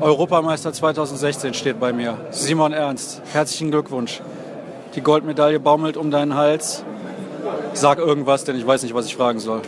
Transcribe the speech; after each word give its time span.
Europameister 0.00 0.72
2016 0.72 1.54
steht 1.54 1.78
bei 1.78 1.92
mir. 1.92 2.18
Simon 2.30 2.72
Ernst, 2.72 3.22
herzlichen 3.32 3.70
Glückwunsch. 3.70 4.20
Die 4.94 5.00
Goldmedaille 5.00 5.60
baumelt 5.60 5.96
um 5.96 6.10
deinen 6.10 6.34
Hals. 6.34 6.84
Sag 7.74 7.98
irgendwas, 7.98 8.44
denn 8.44 8.56
ich 8.56 8.66
weiß 8.66 8.82
nicht, 8.82 8.94
was 8.94 9.06
ich 9.06 9.16
fragen 9.16 9.38
soll. 9.38 9.62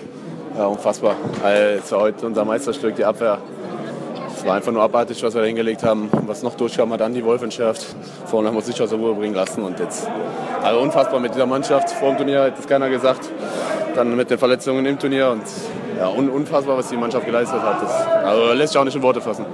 Ja, 0.57 0.67
unfassbar. 0.67 1.15
Es 1.45 1.91
war 1.93 2.01
heute 2.01 2.27
unser 2.27 2.45
Meisterstück, 2.45 2.97
die 2.97 3.05
Abwehr. 3.05 3.39
Es 4.37 4.45
war 4.45 4.55
einfach 4.55 4.73
nur 4.73 4.83
abartig, 4.83 5.23
was 5.23 5.35
wir 5.35 5.43
da 5.43 5.47
hingelegt 5.47 5.83
haben. 5.83 6.09
Was 6.27 6.43
noch 6.43 6.55
durchkam, 6.55 6.93
hat 6.93 7.03
Andi 7.03 7.25
Wolf 7.25 7.43
entschärft. 7.43 7.87
Vorne 8.27 8.49
haben 8.49 8.55
wir 8.55 8.59
uns 8.59 8.69
nicht 8.69 8.81
aus 8.81 8.91
der 8.91 8.99
Ruhe 8.99 9.15
bringen 9.15 9.35
lassen. 9.35 9.63
Und 9.63 9.79
jetzt, 9.79 10.09
also 10.63 10.81
unfassbar 10.81 11.21
mit 11.21 11.35
dieser 11.35 11.47
Mannschaft. 11.47 11.91
Vor 11.91 12.11
dem 12.11 12.19
Turnier 12.19 12.43
hat 12.43 12.59
es 12.59 12.67
keiner 12.67 12.89
gesagt. 12.89 13.29
Dann 13.95 14.15
mit 14.17 14.31
den 14.31 14.39
Verletzungen 14.39 14.85
im 14.87 14.99
Turnier. 14.99 15.31
Und 15.31 15.43
ja, 15.99 16.09
unfassbar, 16.09 16.77
was 16.77 16.89
die 16.89 16.97
Mannschaft 16.97 17.27
geleistet 17.27 17.63
hat. 17.63 17.83
Das, 17.83 18.07
also 18.25 18.53
lässt 18.53 18.73
sich 18.73 18.81
auch 18.81 18.85
nicht 18.85 18.97
in 18.97 19.03
Worte 19.03 19.21
fassen. 19.21 19.47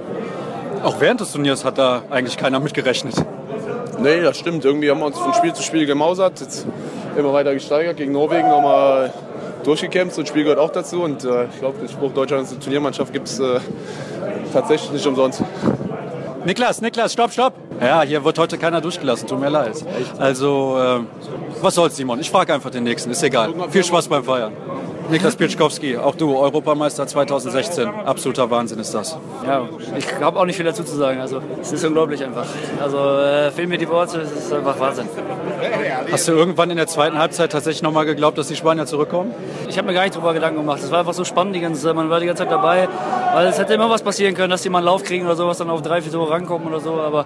Auch 0.83 0.99
während 0.99 1.21
des 1.21 1.31
Turniers 1.31 1.63
hat 1.63 1.77
da 1.77 2.03
eigentlich 2.09 2.35
keiner 2.35 2.59
mitgerechnet. 2.59 3.15
Nee, 3.99 4.21
das 4.21 4.37
stimmt. 4.37 4.65
Irgendwie 4.65 4.91
haben 4.91 4.99
wir 4.99 5.05
uns 5.05 5.17
von 5.17 5.33
Spiel 5.33 5.53
zu 5.53 5.63
Spiel 5.63 5.85
gemausert. 5.85 6.41
Jetzt 6.41 6.67
immer 7.17 7.31
weiter 7.31 7.53
gesteigert. 7.53 7.95
Gegen 7.95 8.11
Norwegen 8.11 8.49
nochmal 8.49 9.13
durchgekämpft. 9.63 10.17
Und 10.17 10.27
Spiel 10.27 10.43
gehört 10.43 10.59
auch 10.59 10.71
dazu. 10.71 11.01
Und 11.01 11.23
äh, 11.23 11.45
ich 11.45 11.59
glaube, 11.59 11.79
den 11.79 11.87
Spruch 11.87 12.11
Deutschland 12.11 12.43
ist 12.43 12.51
eine 12.51 12.59
Turniermannschaft 12.59 13.13
gibt 13.13 13.29
es 13.29 13.39
äh, 13.39 13.61
tatsächlich 14.51 14.91
nicht 14.91 15.07
umsonst. 15.07 15.41
Niklas, 16.45 16.81
Niklas, 16.81 17.13
stopp, 17.13 17.31
stopp. 17.31 17.53
Ja, 17.83 18.01
hier 18.03 18.23
wird 18.23 18.39
heute 18.39 18.57
keiner 18.57 18.81
durchgelassen, 18.81 19.27
tut 19.27 19.39
mir 19.39 19.49
leid. 19.49 19.83
Also, 20.17 20.77
äh, 20.79 20.99
was 21.61 21.75
soll's, 21.75 21.95
Simon? 21.95 22.19
Ich 22.19 22.29
frage 22.29 22.53
einfach 22.53 22.69
den 22.69 22.83
nächsten, 22.83 23.11
ist 23.11 23.23
egal. 23.23 23.53
Viel 23.69 23.83
Spaß 23.83 24.07
beim 24.07 24.23
Feiern. 24.23 24.53
Niklas 25.09 25.35
Pietschkowski, 25.35 25.97
auch 25.97 26.15
du, 26.15 26.37
Europameister 26.37 27.05
2016. 27.05 27.87
Absoluter 28.05 28.49
Wahnsinn 28.49 28.79
ist 28.79 28.93
das. 28.93 29.17
Ja, 29.45 29.67
ich 29.97 30.05
habe 30.21 30.39
auch 30.39 30.45
nicht 30.45 30.55
viel 30.55 30.65
dazu 30.65 30.83
zu 30.83 30.95
sagen. 30.95 31.19
Also, 31.19 31.41
es 31.61 31.73
ist 31.73 31.83
unglaublich 31.83 32.23
einfach. 32.23 32.45
Also, 32.81 32.97
äh, 32.97 33.51
fehlen 33.51 33.69
mir 33.69 33.77
die 33.77 33.89
Worte, 33.89 34.21
es 34.21 34.31
ist 34.31 34.53
einfach 34.53 34.79
Wahnsinn. 34.79 35.07
Hast 36.11 36.27
du 36.27 36.31
irgendwann 36.31 36.69
in 36.71 36.77
der 36.77 36.87
zweiten 36.87 37.17
Halbzeit 37.17 37.51
tatsächlich 37.51 37.81
nochmal 37.81 38.05
geglaubt, 38.05 38.37
dass 38.37 38.47
die 38.47 38.55
Spanier 38.55 38.85
zurückkommen? 38.85 39.33
Ich 39.67 39.77
habe 39.77 39.87
mir 39.87 39.93
gar 39.93 40.03
nicht 40.03 40.15
drüber 40.15 40.33
Gedanken 40.33 40.57
gemacht. 40.57 40.79
Es 40.81 40.89
war 40.89 40.99
einfach 40.99 41.13
so 41.13 41.25
spannend, 41.25 41.55
die 41.55 41.61
ganze, 41.61 41.93
man 41.93 42.09
war 42.09 42.19
die 42.19 42.25
ganze 42.25 42.43
Zeit 42.43 42.51
dabei. 42.51 42.87
Weil 43.33 43.47
es 43.47 43.59
hätte 43.59 43.73
immer 43.73 43.89
was 43.89 44.03
passieren 44.03 44.35
können, 44.35 44.51
dass 44.51 44.61
die 44.61 44.69
mal 44.69 44.79
einen 44.79 44.85
Lauf 44.85 45.03
kriegen 45.03 45.25
oder 45.25 45.35
sowas, 45.35 45.57
dann 45.57 45.69
auf 45.69 45.81
drei, 45.81 46.01
vier 46.01 46.11
Tore 46.11 46.31
rankommen 46.31 46.67
oder 46.67 46.79
so. 46.79 46.93
Aber 46.93 47.25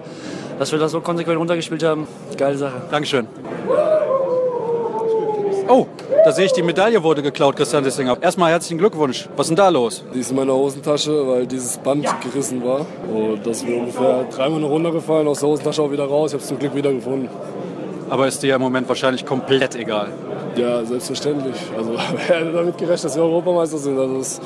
dass 0.58 0.72
wir 0.72 0.78
das 0.78 0.92
so 0.92 1.00
konsequent 1.00 1.38
runtergespielt 1.38 1.82
haben, 1.82 2.06
geile 2.36 2.56
Sache. 2.56 2.82
Dankeschön. 2.90 3.26
Oh, 5.70 5.86
da 6.24 6.32
sehe 6.32 6.46
ich, 6.46 6.52
die 6.52 6.62
Medaille 6.62 7.02
wurde 7.02 7.22
geklaut, 7.22 7.56
Christian 7.56 7.84
Dissinger. 7.84 8.16
Erstmal 8.22 8.50
herzlichen 8.50 8.78
Glückwunsch. 8.78 9.28
Was 9.36 9.46
ist 9.46 9.50
denn 9.50 9.56
da 9.56 9.68
los? 9.68 10.02
Die 10.14 10.20
ist 10.20 10.30
in 10.30 10.36
meiner 10.36 10.54
Hosentasche, 10.54 11.28
weil 11.28 11.46
dieses 11.46 11.76
Band 11.76 12.06
gerissen 12.22 12.64
war. 12.64 12.86
Und 13.12 13.46
das 13.46 13.58
ist 13.58 13.68
mir 13.68 13.76
ungefähr 13.76 14.24
dreimal 14.34 14.60
noch 14.60 14.70
runtergefallen, 14.70 15.28
aus 15.28 15.40
der 15.40 15.50
Hosentasche 15.50 15.82
auch 15.82 15.90
wieder 15.90 16.06
raus. 16.06 16.30
Ich 16.30 16.34
habe 16.34 16.42
es 16.42 16.48
zum 16.48 16.58
Glück 16.58 16.74
wieder 16.74 16.90
gefunden. 16.90 17.28
Aber 18.08 18.26
ist 18.26 18.42
dir 18.42 18.54
im 18.54 18.62
Moment 18.62 18.88
wahrscheinlich 18.88 19.26
komplett 19.26 19.76
egal? 19.76 20.08
Ja, 20.56 20.82
selbstverständlich. 20.84 21.56
Also 21.76 21.92
wer 22.26 22.36
hätte 22.38 22.52
damit 22.52 22.78
gerechnet, 22.78 23.04
dass 23.04 23.16
wir 23.16 23.22
Europameister 23.22 23.76
sind? 23.76 23.98
Also, 23.98 24.18
das 24.18 24.38
ist 24.38 24.42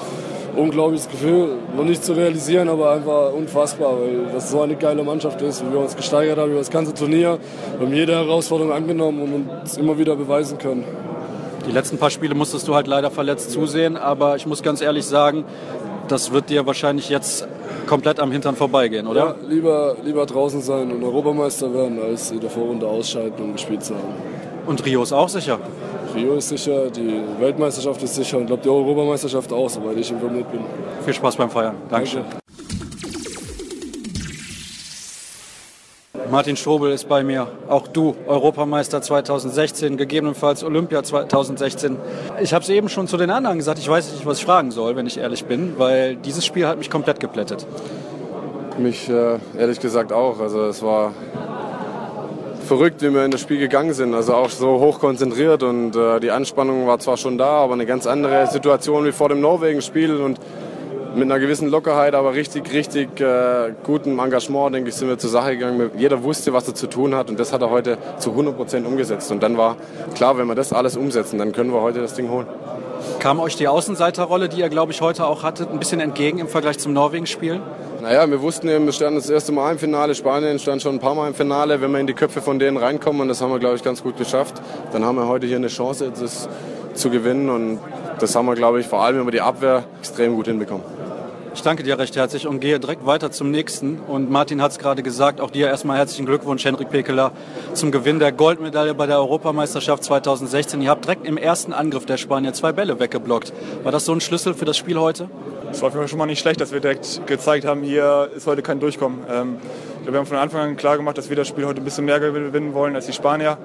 unglaubliches 0.57 1.09
Gefühl. 1.09 1.57
Noch 1.77 1.85
nicht 1.85 2.05
zu 2.05 2.13
realisieren, 2.13 2.69
aber 2.69 2.93
einfach 2.93 3.33
unfassbar, 3.33 4.01
weil 4.01 4.33
das 4.33 4.51
so 4.51 4.63
eine 4.63 4.77
geile 4.77 5.03
Mannschaft 5.03 5.41
ist, 5.43 5.65
wie 5.65 5.73
wir 5.73 5.81
uns 5.81 5.97
gesteigert 5.97 6.39
haben 6.39 6.51
über 6.51 6.59
das 6.59 6.71
ganze 6.71 6.95
Turnier. 6.95 7.39
Wir 7.79 7.87
haben 7.87 7.95
jede 7.95 8.15
Herausforderung 8.15 8.73
angenommen 8.73 9.23
und 9.23 9.61
uns 9.61 9.77
immer 9.77 9.99
wieder 9.99 10.17
beweisen 10.17 10.59
können. 10.59 10.85
Die 11.67 11.73
letzten 11.73 11.99
paar 11.99 12.11
Spiele 12.11 12.35
musstest 12.35 12.67
du 12.67 12.75
halt 12.75 12.87
leider 12.87 13.11
verletzt 13.11 13.53
zusehen, 13.53 13.97
aber 13.97 14.37
ich 14.37 14.47
muss 14.47 14.63
ganz 14.63 14.81
ehrlich 14.81 15.07
sagen, 15.07 15.45
das 16.09 16.33
wird 16.33 16.51
dir 16.51 16.67
wahrscheinlich 16.67 17.09
jetzt 17.09 17.47
komplett 17.87 18.21
am 18.21 18.33
Hintern 18.33 18.57
vorbeigehen, 18.57 19.07
oder? 19.07 19.21
Ja, 19.21 19.35
lieber, 19.49 19.97
lieber 20.05 20.27
draußen 20.27 20.61
sein 20.61 20.91
und 20.91 21.03
Europameister 21.05 21.73
werden, 21.73 22.01
als 22.03 22.31
in 22.31 22.41
der 22.41 22.51
Vorrunde 22.51 22.87
ausscheiden 22.87 23.45
und 23.45 23.53
gespielt 23.55 23.85
zu 23.85 23.95
haben. 23.95 24.15
Und 24.67 24.85
Rio 24.85 25.03
ist 25.03 25.13
auch 25.13 25.29
sicher? 25.29 25.59
Rio 26.15 26.35
ist 26.35 26.49
sicher, 26.49 26.91
die 26.91 27.23
Weltmeisterschaft 27.39 28.03
ist 28.03 28.15
sicher 28.15 28.37
und 28.37 28.43
ich 28.45 28.49
glaube 28.49 28.63
die 28.63 28.69
Europameisterschaft 28.69 29.53
auch, 29.53 29.69
soweit 29.69 29.97
ich 29.97 30.11
informiert 30.11 30.51
bin. 30.51 30.61
Viel 31.05 31.15
Spaß 31.15 31.37
beim 31.37 31.51
Feiern. 31.51 31.77
Dankeschön. 31.89 32.23
Danke. 32.23 32.43
Martin 36.33 36.57
Strobel 36.57 36.93
ist 36.93 37.11
bei 37.11 37.23
mir. 37.23 37.47
Auch 37.69 37.87
du, 37.87 38.17
Europameister 38.27 39.03
2016, 39.03 39.99
gegebenenfalls 39.99 40.65
Olympia 40.65 41.03
2016. 41.03 41.99
Ich 42.41 42.55
habe 42.55 42.63
es 42.63 42.71
eben 42.71 42.89
schon 42.89 43.07
zu 43.07 43.19
den 43.19 43.29
anderen 43.29 43.59
gesagt, 43.59 43.79
ich 43.79 43.87
weiß 43.87 44.13
nicht, 44.13 44.25
was 44.25 44.39
ich 44.39 44.47
fragen 44.47 44.71
soll, 44.71 44.97
wenn 44.97 45.07
ich 45.07 45.19
ehrlich 45.19 45.45
bin, 45.45 45.75
weil 45.77 46.17
dieses 46.17 46.47
Spiel 46.47 46.67
hat 46.67 46.79
mich 46.79 46.89
komplett 46.89 47.21
geplättet. 47.21 47.67
Mich 48.79 49.11
äh, 49.11 49.41
ehrlich 49.59 49.79
gesagt 49.79 50.11
auch. 50.11 50.41
Also 50.41 50.65
es 50.65 50.83
war 50.83 51.13
verrückt, 52.63 53.03
wie 53.03 53.13
wir 53.13 53.25
in 53.25 53.31
das 53.31 53.41
Spiel 53.41 53.59
gegangen 53.59 53.93
sind. 53.93 54.15
Also 54.15 54.35
auch 54.35 54.51
so 54.51 54.81
hoch 54.81 55.01
konzentriert 55.01 55.63
und 55.63 55.97
äh, 55.97 56.21
die 56.21 56.31
Anspannung 56.31 56.87
war 56.87 56.99
zwar 56.99 57.17
schon 57.17 57.39
da, 57.39 57.49
aber 57.49 57.75
eine 57.75 57.87
ganz 57.87 58.07
andere 58.07 58.47
Situation 58.47 59.05
wie 59.05 59.13
vor 59.13 59.29
dem 59.29 59.41
Norwegen-Spiel 59.41 60.17
und 60.17 60.39
mit 61.15 61.25
einer 61.25 61.39
gewissen 61.39 61.69
Lockerheit, 61.69 62.15
aber 62.15 62.35
richtig, 62.35 62.73
richtig 62.73 63.21
äh, 63.21 63.73
gutem 63.83 64.19
Engagement, 64.19 64.75
denke 64.75 64.89
ich, 64.89 64.95
sind 64.95 65.09
wir 65.09 65.19
zur 65.19 65.31
Sache 65.31 65.57
gegangen. 65.57 65.91
Jeder 65.97 66.23
wusste, 66.23 66.53
was 66.53 66.67
er 66.69 66.75
zu 66.75 66.87
tun 66.87 67.15
hat 67.15 67.29
und 67.29 67.39
das 67.39 67.53
hat 67.53 67.61
er 67.61 67.71
heute 67.71 67.99
zu 68.19 68.31
100 68.31 68.57
Prozent 68.57 68.87
umgesetzt. 68.87 69.31
Und 69.31 69.43
dann 69.43 69.57
war 69.57 69.77
klar, 70.15 70.39
wenn 70.39 70.47
wir 70.47 70.55
das 70.55 70.73
alles 70.73 70.97
umsetzen, 70.97 71.39
dann 71.39 71.53
können 71.53 71.73
wir 71.73 71.83
heute 71.83 72.01
das 72.01 72.15
Ding 72.15 72.31
holen. 72.31 72.47
Kam 73.23 73.39
euch 73.39 73.55
die 73.55 73.69
Außenseiterrolle, 73.69 74.49
die 74.49 74.59
ihr, 74.59 74.69
glaube 74.69 74.91
ich, 74.91 75.01
heute 75.01 75.25
auch 75.29 75.45
hattet, 75.45 75.71
ein 75.71 75.79
bisschen 75.79 76.01
entgegen 76.01 76.41
im 76.41 76.49
Vergleich 76.49 76.81
zum 76.81 76.93
Norwegen-Spiel? 76.93 77.61
Naja, 78.01 78.29
wir 78.29 78.43
wussten 78.43 78.67
eben, 78.67 78.85
wir 78.85 78.93
standen 78.93 79.15
das 79.15 79.31
erste 79.31 79.53
Mal 79.53 79.71
im 79.71 79.79
Finale. 79.79 80.17
Spanien 80.17 80.59
stand 80.59 80.83
schon 80.83 80.97
ein 80.97 80.99
paar 80.99 81.15
Mal 81.15 81.29
im 81.29 81.35
Finale. 81.35 81.81
Wenn 81.81 81.93
wir 81.93 82.01
in 82.01 82.09
die 82.09 82.15
Köpfe 82.15 82.43
von 82.43 82.59
denen 82.59 82.77
reinkommen, 82.77 83.23
und 83.23 83.29
das 83.29 83.41
haben 83.41 83.53
wir, 83.53 83.61
glaube 83.61 83.77
ich, 83.77 83.85
ganz 83.85 84.03
gut 84.03 84.17
geschafft, 84.17 84.61
dann 84.93 85.05
haben 85.05 85.15
wir 85.15 85.29
heute 85.29 85.47
hier 85.47 85.55
eine 85.55 85.69
Chance, 85.69 86.11
das 86.11 86.49
zu 86.95 87.11
gewinnen. 87.11 87.49
Und 87.49 87.79
das 88.19 88.35
haben 88.35 88.47
wir, 88.47 88.57
glaube 88.57 88.81
ich, 88.81 88.89
vor 88.89 89.05
allem 89.05 89.21
über 89.21 89.31
die 89.31 89.41
Abwehr 89.41 89.85
extrem 90.01 90.35
gut 90.35 90.49
hinbekommen. 90.49 90.83
Ich 91.55 91.61
danke 91.61 91.83
dir 91.83 91.99
recht 91.99 92.17
herzlich 92.17 92.47
und 92.47 92.61
gehe 92.61 92.81
direkt 92.81 93.05
weiter 93.05 93.31
zum 93.31 93.51
nächsten. 93.51 93.99
Und 94.01 94.31
Martin 94.31 94.63
hat 94.63 94.73
es 94.73 94.79
gerade 94.79 95.03
gesagt, 95.03 95.39
auch 95.39 95.51
dir 95.51 95.67
erstmal 95.67 95.99
herzlichen 95.99 96.25
Glückwunsch, 96.25 96.65
Henrik 96.65 96.89
Pekeler, 96.89 97.33
zum 97.75 97.93
Gewinn 97.93 98.19
der 98.19 98.33
Goldmedaille 98.33 98.95
bei 98.95 99.07
der 99.07 99.19
Europameisterschaft 99.19 100.03
2016. 100.03 100.81
Ihr 100.81 100.89
habt 100.89 101.05
direkt 101.05 101.27
im 101.27 101.37
ersten 101.37 101.75
Angriff 101.75 102.07
der 102.07 102.17
Spanier 102.17 102.55
zwei 102.55 102.73
Bälle 102.73 102.99
weggeblockt. 102.99 103.53
War 103.83 103.93
das 103.93 104.07
so 104.07 104.13
ein 104.13 104.23
Schlüssel 104.23 104.55
für 104.55 104.65
das 104.65 104.79
Spiel 104.79 104.99
heute? 104.99 105.29
Es 105.71 105.83
war 105.83 105.91
für 105.91 105.99
mich 105.99 106.09
schon 106.09 106.19
mal 106.19 106.27
nicht 106.27 106.41
schlecht, 106.41 106.61
dass 106.61 106.73
wir 106.73 106.81
direkt 106.81 107.27
gezeigt 107.27 107.67
haben, 107.67 107.83
hier 107.83 108.31
ist 108.35 108.47
heute 108.47 108.63
kein 108.63 108.81
Durchkommen. 108.81 109.19
Ähm, 109.31 109.57
wir 110.07 110.19
haben 110.19 110.27
von 110.27 110.39
Anfang 110.39 110.61
an 110.61 110.77
klar 110.77 110.97
gemacht, 110.97 111.19
dass 111.19 111.29
wir 111.29 111.37
das 111.37 111.49
Spiel 111.49 111.67
heute 111.67 111.83
ein 111.83 111.85
bisschen 111.85 112.07
mehr 112.07 112.19
gewinnen 112.19 112.73
wollen 112.73 112.97
als 112.97 113.07
die 113.07 113.13
Spanier. 113.13 113.59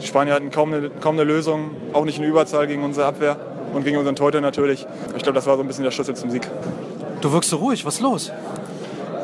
Die 0.00 0.06
Spanier 0.06 0.32
hatten 0.32 0.50
kaum 0.50 0.72
eine, 0.72 0.88
kaum 0.88 1.16
eine 1.16 1.24
Lösung, 1.24 1.70
auch 1.92 2.06
nicht 2.06 2.18
in 2.18 2.24
Überzahl 2.24 2.66
gegen 2.66 2.82
unsere 2.82 3.06
Abwehr 3.06 3.36
und 3.74 3.84
gegen 3.84 3.98
unseren 3.98 4.16
Torhüter 4.16 4.40
natürlich. 4.40 4.86
Ich 5.16 5.22
glaube, 5.22 5.34
das 5.34 5.46
war 5.46 5.56
so 5.56 5.62
ein 5.62 5.66
bisschen 5.66 5.84
der 5.84 5.90
Schlüssel 5.90 6.16
zum 6.16 6.30
Sieg. 6.30 6.42
Du 7.24 7.32
wirkst 7.32 7.48
so 7.48 7.56
ruhig, 7.56 7.86
was 7.86 7.94
ist 7.94 8.00
los? 8.02 8.30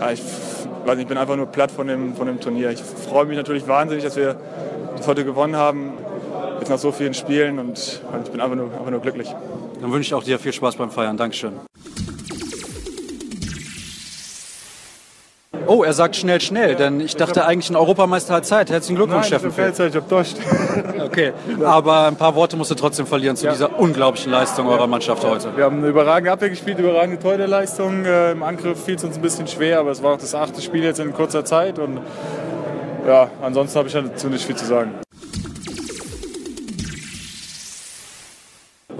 Ja, 0.00 0.10
ich, 0.10 0.22
weiß 0.22 0.96
nicht, 0.96 1.02
ich 1.02 1.06
bin 1.06 1.18
einfach 1.18 1.36
nur 1.36 1.44
platt 1.44 1.70
von 1.70 1.86
dem, 1.86 2.16
von 2.16 2.26
dem 2.26 2.40
Turnier. 2.40 2.70
Ich 2.70 2.80
freue 2.80 3.26
mich 3.26 3.36
natürlich 3.36 3.68
wahnsinnig, 3.68 4.02
dass 4.02 4.16
wir 4.16 4.36
das 4.96 5.06
heute 5.06 5.22
gewonnen 5.22 5.54
haben. 5.54 5.92
Jetzt 6.60 6.70
nach 6.70 6.78
so 6.78 6.92
vielen 6.92 7.12
Spielen 7.12 7.58
und 7.58 8.00
ich 8.24 8.30
bin 8.30 8.40
einfach 8.40 8.56
nur, 8.56 8.72
einfach 8.72 8.90
nur 8.90 9.00
glücklich. 9.00 9.28
Dann 9.82 9.92
wünsche 9.92 10.06
ich 10.06 10.14
auch 10.14 10.24
dir 10.24 10.38
viel 10.38 10.54
Spaß 10.54 10.76
beim 10.76 10.90
Feiern. 10.90 11.18
Dankeschön. 11.18 11.52
Oh, 15.70 15.84
er 15.84 15.92
sagt 15.92 16.16
schnell, 16.16 16.40
schnell, 16.40 16.74
denn 16.74 16.98
ich 16.98 17.14
dachte 17.14 17.46
eigentlich, 17.46 17.70
ein 17.70 17.76
Europameister 17.76 18.34
hat 18.34 18.44
Zeit. 18.44 18.70
Herzlichen 18.70 18.96
Glückwunsch, 18.96 19.28
Steffen. 19.28 19.52
Nein, 19.56 19.72
Zeit, 19.72 19.90
ich 19.90 19.96
hab 19.96 20.08
Durst. 20.08 20.36
Okay, 21.00 21.32
aber 21.64 22.06
ein 22.06 22.16
paar 22.16 22.34
Worte 22.34 22.56
musst 22.56 22.70
du 22.70 22.74
trotzdem 22.74 23.06
verlieren 23.06 23.36
zu 23.36 23.46
ja. 23.46 23.52
dieser 23.52 23.78
unglaublichen 23.78 24.30
Leistung 24.32 24.66
eurer 24.66 24.86
Mannschaft 24.86 25.24
heute. 25.24 25.56
Wir 25.56 25.64
haben 25.64 25.78
eine 25.78 25.88
überragende 25.88 26.32
Abwehr 26.32 26.50
gespielt, 26.50 26.78
überragende 26.78 27.20
Torhüterleistung. 27.20 28.04
Äh, 28.04 28.32
Im 28.32 28.42
Angriff 28.42 28.84
fiel 28.84 28.96
es 28.96 29.04
uns 29.04 29.16
ein 29.16 29.22
bisschen 29.22 29.46
schwer, 29.46 29.80
aber 29.80 29.90
es 29.90 30.02
war 30.02 30.14
auch 30.14 30.18
das 30.18 30.34
achte 30.34 30.60
Spiel 30.60 30.82
jetzt 30.82 30.98
in 30.98 31.12
kurzer 31.12 31.44
Zeit 31.44 31.78
und 31.78 32.00
ja, 33.06 33.30
ansonsten 33.40 33.78
habe 33.78 33.88
ich 33.88 33.94
dazu 33.94 34.28
nicht 34.28 34.44
viel 34.44 34.56
zu 34.56 34.66
sagen. 34.66 34.92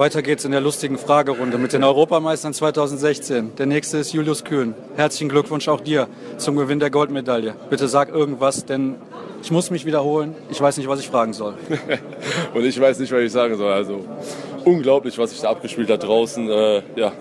Weiter 0.00 0.22
geht's 0.22 0.46
in 0.46 0.50
der 0.52 0.62
lustigen 0.62 0.96
Fragerunde 0.96 1.58
mit 1.58 1.74
den 1.74 1.84
Europameistern 1.84 2.54
2016. 2.54 3.54
Der 3.56 3.66
nächste 3.66 3.98
ist 3.98 4.14
Julius 4.14 4.44
Kühn. 4.44 4.74
Herzlichen 4.96 5.28
Glückwunsch 5.28 5.68
auch 5.68 5.82
dir 5.82 6.08
zum 6.38 6.56
Gewinn 6.56 6.80
der 6.80 6.88
Goldmedaille. 6.88 7.54
Bitte 7.68 7.86
sag 7.86 8.08
irgendwas, 8.08 8.64
denn 8.64 8.94
Ich 9.42 9.50
muss 9.50 9.70
mich 9.70 9.84
wiederholen. 9.84 10.34
Ich 10.48 10.58
weiß 10.58 10.78
nicht, 10.78 10.88
was 10.88 11.00
ich 11.00 11.08
fragen 11.08 11.34
soll. 11.34 11.52
und 12.54 12.64
ich 12.64 12.80
weiß 12.80 12.98
nicht, 12.98 13.12
was 13.12 13.20
ich 13.20 13.30
sagen 13.30 13.58
soll. 13.58 13.70
Also 13.70 14.02
unglaublich, 14.64 15.18
was 15.18 15.32
sich 15.32 15.40
da 15.42 15.50
abgespielt 15.50 15.90
hat 15.90 16.02
draußen. 16.02 16.48
Äh, 16.48 16.82
ja, 16.96 17.12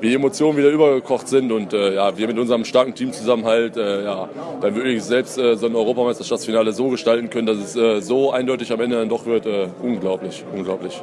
wie 0.00 0.14
Emotionen 0.14 0.56
wieder 0.56 0.70
übergekocht 0.70 1.28
sind 1.28 1.50
und 1.52 1.72
äh, 1.72 1.94
ja, 1.94 2.16
wir 2.16 2.26
mit 2.26 2.38
unserem 2.38 2.64
starken 2.64 2.94
Teamzusammenhalt 2.94 3.76
äh, 3.76 4.04
ja, 4.04 4.28
dann 4.60 4.74
wirklich 4.74 5.02
selbst 5.02 5.38
äh, 5.38 5.56
so 5.56 5.66
ein 5.66 5.74
Europameisterschaftsfinale 5.74 6.72
so 6.72 6.88
gestalten 6.88 7.30
können, 7.30 7.46
dass 7.46 7.58
es 7.58 7.76
äh, 7.76 8.00
so 8.00 8.30
eindeutig 8.30 8.72
am 8.72 8.80
Ende 8.80 8.96
dann 8.96 9.08
doch 9.08 9.26
wird. 9.26 9.46
Äh, 9.46 9.68
unglaublich, 9.82 10.44
unglaublich. 10.54 11.02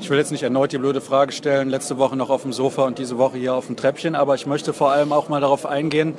Ich 0.00 0.10
will 0.10 0.18
jetzt 0.18 0.32
nicht 0.32 0.42
erneut 0.42 0.72
die 0.72 0.78
blöde 0.78 1.00
Frage 1.00 1.32
stellen, 1.32 1.68
letzte 1.68 1.98
Woche 1.98 2.16
noch 2.16 2.30
auf 2.30 2.42
dem 2.42 2.52
Sofa 2.52 2.84
und 2.84 2.98
diese 2.98 3.18
Woche 3.18 3.38
hier 3.38 3.54
auf 3.54 3.66
dem 3.66 3.76
Treppchen, 3.76 4.14
aber 4.14 4.34
ich 4.34 4.46
möchte 4.46 4.72
vor 4.72 4.90
allem 4.90 5.12
auch 5.12 5.28
mal 5.28 5.40
darauf 5.40 5.64
eingehen, 5.64 6.14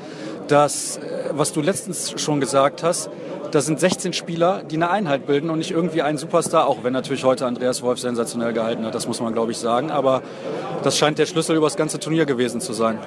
dass, 0.48 0.98
äh, 0.98 1.02
was 1.32 1.52
du 1.52 1.62
letztens 1.62 2.14
schon 2.22 2.40
gesagt 2.40 2.84
hast, 2.84 3.10
das 3.54 3.68
sind 3.68 3.80
16 3.80 4.14
Spieler, 4.14 4.64
die 4.64 4.76
eine 4.76 4.90
Einheit 4.90 5.28
bilden 5.28 5.52
und 5.52 5.60
nicht 5.60 5.70
irgendwie 5.70 6.02
ein 6.02 6.18
Superstar, 6.18 6.68
auch 6.68 6.84
wenn 6.84 6.92
natürlich 6.92 7.24
heute 7.24 7.46
Andreas 7.46 7.84
Wolf 7.84 8.00
sensationell 8.00 8.52
gehalten 8.52 8.84
hat, 8.84 8.96
das 8.96 9.08
muss 9.08 9.22
man 9.22 9.32
glaube 9.32 9.52
ich 9.52 9.60
sagen. 9.60 9.92
Aber 9.92 10.24
das 10.84 10.98
scheint 10.98 11.20
der 11.20 11.28
Schlüssel 11.28 11.56
über 11.56 11.68
das 11.68 11.76
ganze 11.76 12.00
Turnier 12.00 12.26
gewesen 12.26 12.62
zu 12.62 12.74
sein. 12.74 12.98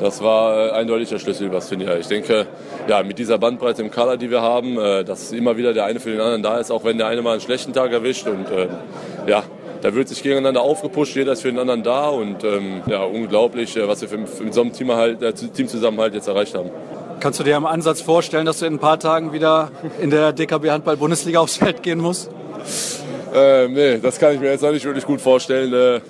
Das 0.00 0.20
war 0.20 0.56
äh, 0.56 0.70
eindeutig 0.72 1.10
der 1.10 1.20
Schlüssel 1.20 1.46
über 1.46 1.56
das 1.56 1.68
Turnier. 1.68 1.96
Ich 2.00 2.08
denke, 2.08 2.48
ja, 2.88 3.04
mit 3.04 3.20
dieser 3.20 3.38
Bandbreite 3.38 3.82
im 3.82 3.92
Kader, 3.92 4.16
die 4.16 4.30
wir 4.30 4.42
haben, 4.42 4.76
äh, 4.76 5.04
dass 5.04 5.30
immer 5.30 5.56
wieder 5.56 5.72
der 5.72 5.84
eine 5.84 6.00
für 6.00 6.10
den 6.10 6.20
anderen 6.20 6.42
da 6.42 6.58
ist, 6.58 6.72
auch 6.72 6.82
wenn 6.82 6.98
der 6.98 7.06
eine 7.06 7.22
mal 7.22 7.32
einen 7.32 7.40
schlechten 7.40 7.72
Tag 7.72 7.92
erwischt. 7.92 8.26
Und 8.26 8.50
äh, 8.50 8.66
ja, 9.28 9.44
da 9.80 9.94
wird 9.94 10.08
sich 10.08 10.24
gegeneinander 10.24 10.62
aufgepusht, 10.62 11.14
jeder 11.14 11.34
ist 11.34 11.42
für 11.42 11.52
den 11.52 11.60
anderen 11.60 11.84
da 11.84 12.08
und 12.08 12.42
ähm, 12.42 12.82
ja, 12.88 13.04
unglaublich, 13.04 13.76
äh, 13.76 13.86
was 13.86 14.00
wir 14.00 14.08
für, 14.08 14.26
für 14.26 14.52
so 14.52 14.62
einem 14.62 14.72
Team 14.72 14.90
halt, 14.90 15.20
Teamzusammenhalt 15.54 16.14
jetzt 16.14 16.26
erreicht 16.26 16.56
haben. 16.56 16.70
Kannst 17.24 17.40
du 17.40 17.44
dir 17.44 17.56
im 17.56 17.64
Ansatz 17.64 18.02
vorstellen, 18.02 18.44
dass 18.44 18.58
du 18.58 18.66
in 18.66 18.74
ein 18.74 18.78
paar 18.78 19.00
Tagen 19.00 19.32
wieder 19.32 19.70
in 19.98 20.10
der 20.10 20.34
DKB 20.34 20.68
Handball 20.68 20.98
Bundesliga 20.98 21.40
aufs 21.40 21.56
Feld 21.56 21.82
gehen 21.82 21.98
musst? 21.98 22.28
Äh, 23.32 23.66
nee, 23.68 23.96
das 23.96 24.18
kann 24.18 24.34
ich 24.34 24.40
mir 24.40 24.50
jetzt 24.50 24.60
noch 24.60 24.72
nicht 24.72 24.84
wirklich 24.84 25.06
gut 25.06 25.22
vorstellen. 25.22 25.72
Äh, 25.72 26.02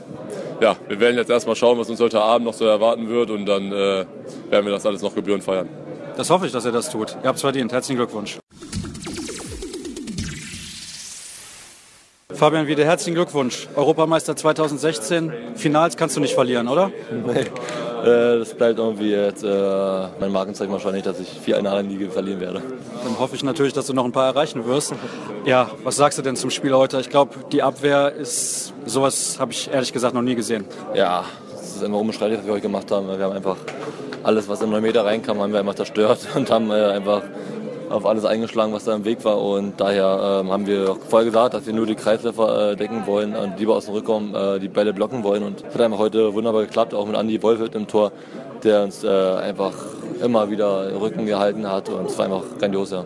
ja, 0.61 0.75
wir 0.89 0.99
werden 0.99 1.17
jetzt 1.17 1.31
erstmal 1.31 1.55
schauen, 1.55 1.79
was 1.79 1.89
uns 1.89 2.01
heute 2.01 2.21
Abend 2.21 2.49
noch 2.49 2.53
so 2.53 2.67
erwarten 2.67 3.09
wird 3.09 3.31
und 3.31 3.47
dann 3.47 3.71
äh, 3.71 4.07
werden 4.51 4.65
wir 4.65 4.73
das 4.73 4.85
alles 4.87 5.03
noch 5.03 5.15
gebührend 5.15 5.45
feiern. 5.45 5.69
Das 6.17 6.31
hoffe 6.31 6.47
ich, 6.47 6.53
dass 6.53 6.65
ihr 6.65 6.73
das 6.73 6.91
tut. 6.91 7.17
Ihr 7.23 7.29
habt 7.29 7.37
es 7.37 7.43
verdient. 7.43 7.71
Herzlichen 7.71 7.99
Glückwunsch. 7.99 8.41
Fabian 12.35 12.67
Wiede, 12.67 12.85
herzlichen 12.85 13.15
Glückwunsch. 13.15 13.69
Europameister 13.77 14.35
2016. 14.35 15.33
Finals 15.55 15.97
kannst 15.97 16.17
du 16.17 16.21
nicht 16.21 16.35
verlieren, 16.35 16.67
oder? 16.67 16.91
Nee. 17.11 17.41
Äh, 17.41 18.39
das 18.39 18.55
bleibt 18.55 18.79
irgendwie 18.79 19.13
jetzt 19.13 19.45
äh, 19.45 19.49
mein 20.19 20.33
Markenzeichen 20.33 20.73
wahrscheinlich, 20.73 21.05
dass 21.05 21.21
ich 21.21 21.29
vier 21.29 21.57
eine 21.59 21.81
Liga 21.83 22.11
verlieren 22.11 22.41
werde. 22.41 22.61
Dann 23.05 23.19
hoffe 23.19 23.37
ich 23.37 23.45
natürlich, 23.45 23.73
dass 23.73 23.87
du 23.87 23.95
noch 23.95 24.05
ein 24.05 24.13
paar 24.13 24.27
erreichen 24.27 24.67
wirst. 24.67 24.95
Ja, 25.45 25.71
was 25.85 25.97
sagst 25.97 26.19
du 26.19 26.23
denn 26.23 26.35
zum 26.35 26.51
Spiel 26.51 26.75
heute? 26.75 27.01
Ich 27.01 27.09
glaube, 27.09 27.35
die 27.53 27.63
Abwehr 27.63 28.13
ist, 28.13 28.75
sowas 28.85 29.37
habe 29.39 29.53
ich 29.53 29.73
ehrlich 29.73 29.93
gesagt 29.93 30.15
noch 30.15 30.23
nie 30.23 30.35
gesehen. 30.35 30.65
Ja, 30.95 31.25
es 31.55 31.77
ist 31.77 31.83
immer 31.83 31.99
unbeschreiblich, 31.99 32.41
was 32.41 32.47
wir 32.47 32.53
heute 32.55 32.63
gemacht 32.63 32.91
haben. 32.91 33.07
Wir 33.07 33.25
haben 33.25 33.33
einfach 33.37 33.57
alles, 34.25 34.49
was 34.49 34.61
in 34.61 34.71
9 34.71 34.83
Meter 34.83 35.05
reinkam, 35.05 35.41
haben 35.41 35.53
wir 35.53 35.61
einfach 35.61 35.75
zerstört 35.75 36.27
und 36.35 36.51
haben 36.51 36.71
äh, 36.71 36.75
einfach 36.75 37.23
auf 37.94 38.06
alles 38.06 38.25
eingeschlagen, 38.25 38.73
was 38.73 38.85
da 38.85 38.94
im 38.94 39.05
Weg 39.05 39.25
war. 39.25 39.41
Und 39.41 39.81
daher 39.81 40.41
ähm, 40.43 40.50
haben 40.50 40.67
wir 40.67 40.96
vorher 41.08 41.25
gesagt, 41.25 41.55
dass 41.55 41.67
wir 41.67 41.73
nur 41.73 41.87
die 41.87 41.94
Kreisläufer 41.94 42.73
äh, 42.73 42.76
decken 42.76 43.06
wollen 43.06 43.35
und 43.37 43.58
lieber 43.58 43.76
aus 43.76 43.87
dem 43.87 43.94
Rückraum 43.94 44.35
äh, 44.35 44.58
die 44.58 44.69
Bälle 44.69 44.93
blocken 44.93 45.23
wollen. 45.23 45.43
Und 45.43 45.64
das 45.64 45.75
hat 45.75 45.81
einfach 45.81 45.99
heute 45.99 46.35
wunderbar 46.35 46.62
geklappt, 46.62 46.93
auch 46.93 47.06
mit 47.06 47.17
Andy 47.17 47.43
Wolfelt 47.43 47.75
im 47.75 47.87
Tor, 47.87 48.12
der 48.62 48.82
uns 48.82 49.05
äh, 49.05 49.08
einfach 49.08 49.73
immer 50.23 50.50
wieder 50.50 51.00
Rücken 51.00 51.26
gehalten 51.26 51.70
hat. 51.70 51.88
Und 51.88 52.06
es 52.06 52.19
war 52.19 52.26
einfach 52.26 52.43
grandios, 52.58 52.91
ja. 52.91 53.05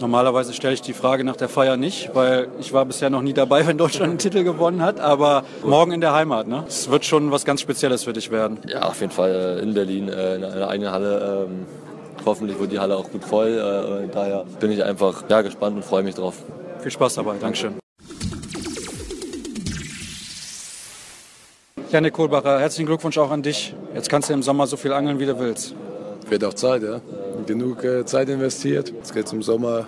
Normalerweise 0.00 0.54
stelle 0.54 0.72
ich 0.72 0.80
die 0.80 0.94
Frage 0.94 1.24
nach 1.24 1.36
der 1.36 1.50
Feier 1.50 1.76
nicht, 1.76 2.14
weil 2.14 2.48
ich 2.58 2.72
war 2.72 2.86
bisher 2.86 3.10
noch 3.10 3.20
nie 3.20 3.34
dabei, 3.34 3.66
wenn 3.66 3.78
Deutschland 3.78 4.10
einen 4.10 4.18
Titel 4.18 4.44
gewonnen 4.44 4.82
hat. 4.82 5.00
Aber 5.00 5.44
morgen 5.64 5.92
in 5.92 6.00
der 6.00 6.14
Heimat, 6.14 6.46
ne? 6.46 6.64
Es 6.68 6.90
wird 6.90 7.04
schon 7.04 7.30
was 7.30 7.44
ganz 7.44 7.60
Spezielles 7.62 8.04
für 8.04 8.12
dich 8.12 8.30
werden. 8.30 8.58
Ja, 8.66 8.82
auf 8.82 9.00
jeden 9.00 9.12
Fall 9.12 9.58
äh, 9.58 9.62
in 9.62 9.74
Berlin, 9.74 10.08
äh, 10.08 10.36
in 10.36 10.44
einer 10.44 10.68
eigenen 10.68 10.92
Halle. 10.92 11.46
Ähm 11.48 11.79
Hoffentlich 12.24 12.58
wird 12.58 12.72
die 12.72 12.78
Halle 12.78 12.96
auch 12.96 13.10
gut 13.10 13.24
voll. 13.24 13.48
Äh, 13.48 14.12
daher 14.12 14.44
bin 14.60 14.70
ich 14.70 14.84
einfach 14.84 15.24
ja, 15.28 15.42
gespannt 15.42 15.76
und 15.76 15.84
freue 15.84 16.02
mich 16.02 16.14
drauf. 16.14 16.36
Viel 16.80 16.90
Spaß 16.90 17.14
dabei. 17.14 17.36
Dankeschön. 17.40 17.74
Janik 21.90 22.12
Kohlbacher, 22.12 22.60
herzlichen 22.60 22.86
Glückwunsch 22.86 23.18
auch 23.18 23.32
an 23.32 23.42
dich. 23.42 23.74
Jetzt 23.94 24.08
kannst 24.08 24.28
du 24.28 24.34
im 24.34 24.44
Sommer 24.44 24.68
so 24.68 24.76
viel 24.76 24.92
angeln, 24.92 25.18
wie 25.18 25.26
du 25.26 25.38
willst. 25.40 25.74
Wird 26.28 26.44
auch 26.44 26.54
Zeit, 26.54 26.84
ja. 26.84 27.00
Genug 27.46 27.82
äh, 27.82 28.04
Zeit 28.04 28.28
investiert. 28.28 28.92
Jetzt 28.96 29.12
geht 29.12 29.26
es 29.26 29.32
im 29.32 29.42
Sommer, 29.42 29.86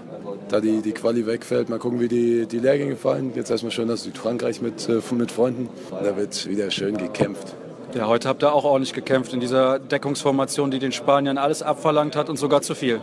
da 0.48 0.60
die, 0.60 0.82
die 0.82 0.92
Quali 0.92 1.24
wegfällt. 1.26 1.68
Mal 1.68 1.78
gucken, 1.78 2.00
wie 2.00 2.08
die, 2.08 2.46
die 2.46 2.58
Lehrgänge 2.58 2.96
fallen. 2.96 3.32
Jetzt 3.36 3.50
erstmal 3.50 3.70
schön 3.70 3.88
aus 3.88 4.02
Südfrankreich 4.02 4.60
mit, 4.60 4.88
äh, 4.88 5.00
mit 5.14 5.30
Freunden. 5.30 5.68
Da 5.90 6.16
wird 6.16 6.48
wieder 6.48 6.72
schön 6.72 6.96
gekämpft. 6.96 7.54
Ja, 7.94 8.06
heute 8.06 8.28
habt 8.28 8.42
ihr 8.42 8.52
auch 8.52 8.64
ordentlich 8.64 8.94
gekämpft 8.94 9.34
in 9.34 9.40
dieser 9.40 9.78
Deckungsformation, 9.78 10.70
die 10.70 10.78
den 10.78 10.92
Spaniern 10.92 11.36
alles 11.36 11.62
abverlangt 11.62 12.16
hat 12.16 12.30
und 12.30 12.38
sogar 12.38 12.62
zu 12.62 12.74
viel. 12.74 13.02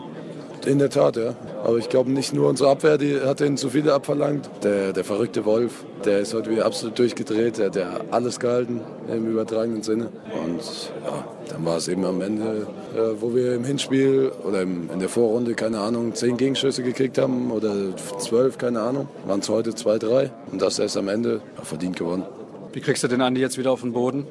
In 0.65 0.79
der 0.79 0.89
Tat, 0.89 1.15
ja. 1.15 1.35
Aber 1.63 1.77
ich 1.77 1.89
glaube 1.89 2.11
nicht 2.11 2.33
nur 2.33 2.49
unsere 2.49 2.71
Abwehr, 2.71 2.97
die 2.97 3.19
hat 3.21 3.39
ihnen 3.39 3.55
zu 3.55 3.69
viele 3.69 3.93
abverlangt. 3.93 4.49
Der, 4.63 4.91
der 4.91 5.03
verrückte 5.03 5.45
Wolf, 5.45 5.85
der 6.05 6.19
ist 6.19 6.33
heute 6.33 6.49
wieder 6.49 6.65
absolut 6.65 6.97
durchgedreht. 6.97 7.59
Der 7.59 7.93
hat 7.93 8.01
alles 8.11 8.39
gehalten 8.39 8.81
im 9.07 9.27
übertragenen 9.29 9.83
Sinne. 9.83 10.09
Und 10.43 10.61
ja, 11.05 11.23
dann 11.49 11.65
war 11.65 11.77
es 11.77 11.87
eben 11.87 12.03
am 12.03 12.19
Ende, 12.21 12.67
äh, 12.95 13.21
wo 13.21 13.33
wir 13.33 13.53
im 13.53 13.63
Hinspiel 13.63 14.31
oder 14.43 14.61
im, 14.63 14.89
in 14.91 14.99
der 14.99 15.09
Vorrunde, 15.09 15.53
keine 15.53 15.79
Ahnung, 15.79 16.13
zehn 16.15 16.35
Gegenschüsse 16.35 16.83
gekriegt 16.83 17.17
haben 17.17 17.51
oder 17.51 17.95
zwölf, 18.17 18.57
keine 18.57 18.81
Ahnung. 18.81 19.07
Waren 19.27 19.39
es 19.39 19.49
heute 19.49 19.75
zwei, 19.75 19.97
drei. 19.97 20.31
Und 20.51 20.61
das 20.61 20.79
erst 20.79 20.97
am 20.97 21.07
Ende 21.07 21.41
ja, 21.57 21.63
verdient 21.63 21.95
gewonnen. 21.95 22.23
Wie 22.71 22.81
kriegst 22.81 23.03
du 23.03 23.07
den 23.07 23.21
Andi 23.21 23.41
jetzt 23.41 23.57
wieder 23.57 23.71
auf 23.71 23.81
den 23.81 23.93
Boden? 23.93 24.27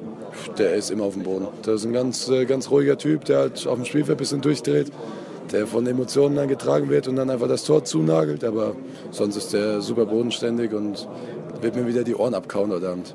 Der 0.57 0.75
ist 0.75 0.91
immer 0.91 1.03
auf 1.03 1.13
dem 1.13 1.23
Boden. 1.23 1.47
Der 1.65 1.73
ist 1.73 1.85
ein 1.85 1.91
ganz, 1.91 2.29
äh, 2.29 2.45
ganz 2.45 2.71
ruhiger 2.71 2.97
Typ, 2.97 3.25
der 3.25 3.39
halt 3.39 3.67
auf 3.67 3.75
dem 3.75 3.85
Spielfeld 3.85 4.17
ein 4.17 4.19
bisschen 4.19 4.41
durchdreht, 4.41 4.91
der 5.51 5.67
von 5.67 5.85
Emotionen 5.85 6.35
dann 6.35 6.47
getragen 6.47 6.89
wird 6.89 7.07
und 7.09 7.17
dann 7.17 7.29
einfach 7.29 7.49
das 7.49 7.65
Tor 7.65 7.83
zunagelt. 7.83 8.45
Aber 8.45 8.75
sonst 9.11 9.35
ist 9.35 9.53
der 9.53 9.81
super 9.81 10.05
bodenständig 10.05 10.73
und 10.73 11.07
wird 11.61 11.75
mir 11.75 11.85
wieder 11.85 12.03
die 12.03 12.15
Ohren 12.15 12.33
abkauen 12.33 12.71
heute 12.71 12.89
Abend. 12.89 13.13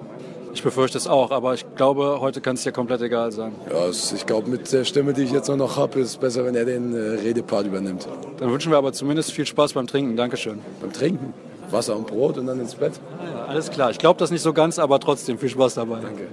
Ich 0.52 0.62
befürchte 0.62 0.98
es 0.98 1.08
auch, 1.08 1.32
aber 1.32 1.54
ich 1.54 1.64
glaube, 1.74 2.20
heute 2.20 2.40
kann 2.40 2.54
es 2.54 2.62
dir 2.62 2.70
komplett 2.70 3.00
egal 3.00 3.32
sein. 3.32 3.52
Ja, 3.72 3.88
ich 3.88 4.24
glaube, 4.24 4.48
mit 4.48 4.72
der 4.72 4.84
Stimme, 4.84 5.12
die 5.12 5.22
ich 5.22 5.32
jetzt 5.32 5.48
noch 5.48 5.76
habe, 5.76 5.98
ist 5.98 6.08
es 6.10 6.16
besser, 6.16 6.44
wenn 6.44 6.54
er 6.54 6.64
den 6.64 6.94
äh, 6.94 6.98
Redepart 7.22 7.66
übernimmt. 7.66 8.06
Dann 8.36 8.52
wünschen 8.52 8.70
wir 8.70 8.78
aber 8.78 8.92
zumindest 8.92 9.32
viel 9.32 9.46
Spaß 9.46 9.72
beim 9.72 9.86
Trinken. 9.86 10.16
Dankeschön. 10.16 10.60
Beim 10.80 10.92
Trinken? 10.92 11.34
Wasser 11.70 11.96
und 11.96 12.06
Brot 12.06 12.38
und 12.38 12.46
dann 12.46 12.60
ins 12.60 12.74
Bett? 12.74 12.92
Ja, 13.24 13.46
alles 13.46 13.70
klar. 13.70 13.90
Ich 13.90 13.98
glaube 13.98 14.18
das 14.18 14.30
nicht 14.30 14.42
so 14.42 14.52
ganz, 14.52 14.78
aber 14.78 15.00
trotzdem 15.00 15.38
viel 15.38 15.48
Spaß 15.48 15.74
dabei. 15.74 16.00
Danke. 16.00 16.28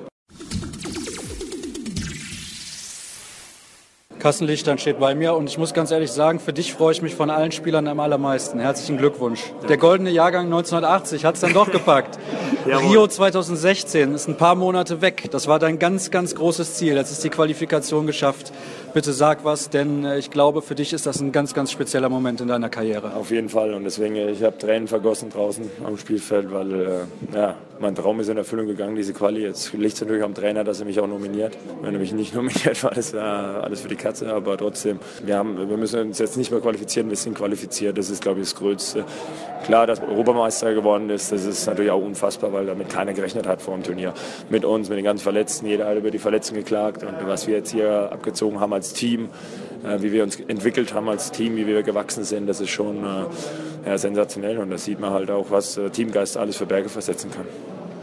Kassenlichtern 4.21 4.77
steht 4.77 4.99
bei 4.99 5.15
mir 5.15 5.33
und 5.33 5.49
ich 5.49 5.57
muss 5.57 5.73
ganz 5.73 5.89
ehrlich 5.89 6.11
sagen, 6.11 6.39
für 6.39 6.53
dich 6.53 6.73
freue 6.73 6.91
ich 6.91 7.01
mich 7.01 7.15
von 7.15 7.31
allen 7.31 7.51
Spielern 7.51 7.87
am 7.87 7.99
allermeisten. 7.99 8.59
Herzlichen 8.59 8.97
Glückwunsch. 8.97 9.41
Der 9.67 9.77
goldene 9.77 10.11
Jahrgang 10.11 10.45
1980 10.45 11.25
hat 11.25 11.35
es 11.35 11.41
dann 11.41 11.53
doch 11.53 11.71
gepackt. 11.71 12.19
Rio 12.67 13.07
2016 13.07 14.13
ist 14.13 14.27
ein 14.27 14.37
paar 14.37 14.53
Monate 14.53 15.01
weg. 15.01 15.29
Das 15.31 15.47
war 15.47 15.57
dein 15.57 15.79
ganz, 15.79 16.11
ganz 16.11 16.35
großes 16.35 16.75
Ziel. 16.75 16.97
Jetzt 16.97 17.11
ist 17.11 17.23
die 17.23 17.31
Qualifikation 17.31 18.05
geschafft. 18.05 18.53
Bitte 18.93 19.13
sag 19.13 19.45
was, 19.45 19.69
denn 19.69 20.03
äh, 20.03 20.17
ich 20.17 20.31
glaube, 20.31 20.61
für 20.61 20.75
dich 20.75 20.91
ist 20.91 21.05
das 21.05 21.21
ein 21.21 21.31
ganz, 21.31 21.53
ganz 21.53 21.71
spezieller 21.71 22.09
Moment 22.09 22.41
in 22.41 22.49
deiner 22.49 22.67
Karriere. 22.67 23.13
Auf 23.15 23.31
jeden 23.31 23.47
Fall 23.47 23.73
und 23.73 23.85
deswegen, 23.85 24.17
äh, 24.17 24.31
ich 24.31 24.43
habe 24.43 24.57
Tränen 24.57 24.89
vergossen 24.89 25.29
draußen 25.29 25.69
am 25.85 25.97
Spielfeld, 25.97 26.51
weil 26.51 26.73
äh, 26.73 26.87
ja, 27.33 27.55
mein 27.79 27.95
Traum 27.95 28.19
ist 28.19 28.27
in 28.27 28.35
Erfüllung 28.35 28.67
gegangen, 28.67 28.97
diese 28.97 29.13
Quali. 29.13 29.43
Jetzt 29.43 29.71
liegt 29.73 29.95
es 29.95 30.01
natürlich 30.01 30.23
am 30.23 30.33
Trainer, 30.33 30.65
dass 30.65 30.81
er 30.81 30.85
mich 30.85 30.99
auch 30.99 31.07
nominiert. 31.07 31.57
Wenn 31.81 31.93
er 31.93 31.99
mich 31.99 32.11
nicht 32.11 32.35
nominiert, 32.35 32.83
war 32.83 32.91
das 32.91 33.13
ja 33.13 33.61
alles 33.61 33.79
für 33.79 33.87
die 33.87 33.95
Katze, 33.95 34.33
aber 34.33 34.57
trotzdem, 34.57 34.99
wir, 35.23 35.37
haben, 35.37 35.57
wir 35.69 35.77
müssen 35.77 35.99
uns 36.01 36.19
jetzt 36.19 36.35
nicht 36.35 36.51
mehr 36.51 36.59
qualifizieren, 36.59 37.09
wir 37.09 37.15
sind 37.15 37.37
qualifiziert. 37.37 37.97
Das 37.97 38.09
ist, 38.09 38.21
glaube 38.21 38.41
ich, 38.41 38.47
das 38.47 38.55
Größte. 38.55 39.05
Klar, 39.63 39.87
dass 39.87 40.01
Europameister 40.01 40.73
geworden 40.73 41.09
ist, 41.09 41.31
das 41.31 41.45
ist 41.45 41.65
natürlich 41.65 41.91
auch 41.91 42.01
unfassbar, 42.01 42.51
weil 42.51 42.65
damit 42.65 42.89
keiner 42.89 43.13
gerechnet 43.13 43.47
hat 43.47 43.61
vor 43.61 43.75
dem 43.75 43.83
Turnier. 43.83 44.13
Mit 44.49 44.65
uns, 44.65 44.89
mit 44.89 44.97
den 44.97 45.05
ganzen 45.05 45.23
Verletzten, 45.23 45.65
jeder 45.65 45.87
hat 45.87 45.97
über 45.97 46.11
die 46.11 46.19
Verletzten 46.19 46.55
geklagt 46.55 47.03
und 47.03 47.15
was 47.25 47.47
wir 47.47 47.55
jetzt 47.55 47.71
hier 47.71 48.11
abgezogen 48.11 48.59
haben 48.59 48.73
als 48.81 48.93
Team, 48.93 49.29
äh, 49.83 50.01
wie 50.01 50.11
wir 50.11 50.23
uns 50.23 50.39
entwickelt 50.39 50.91
haben 50.95 51.07
als 51.07 51.29
Team, 51.29 51.55
wie 51.55 51.67
wir 51.67 51.83
gewachsen 51.83 52.23
sind, 52.23 52.47
das 52.47 52.59
ist 52.61 52.71
schon 52.71 53.03
äh, 53.03 53.89
ja, 53.89 53.95
sensationell 53.95 54.57
und 54.57 54.71
das 54.71 54.85
sieht 54.85 54.99
man 54.99 55.11
halt 55.11 55.29
auch, 55.29 55.51
was 55.51 55.77
äh, 55.77 55.91
Teamgeist 55.91 56.35
alles 56.35 56.57
für 56.57 56.65
Berge 56.65 56.89
versetzen 56.89 57.29
kann. 57.29 57.45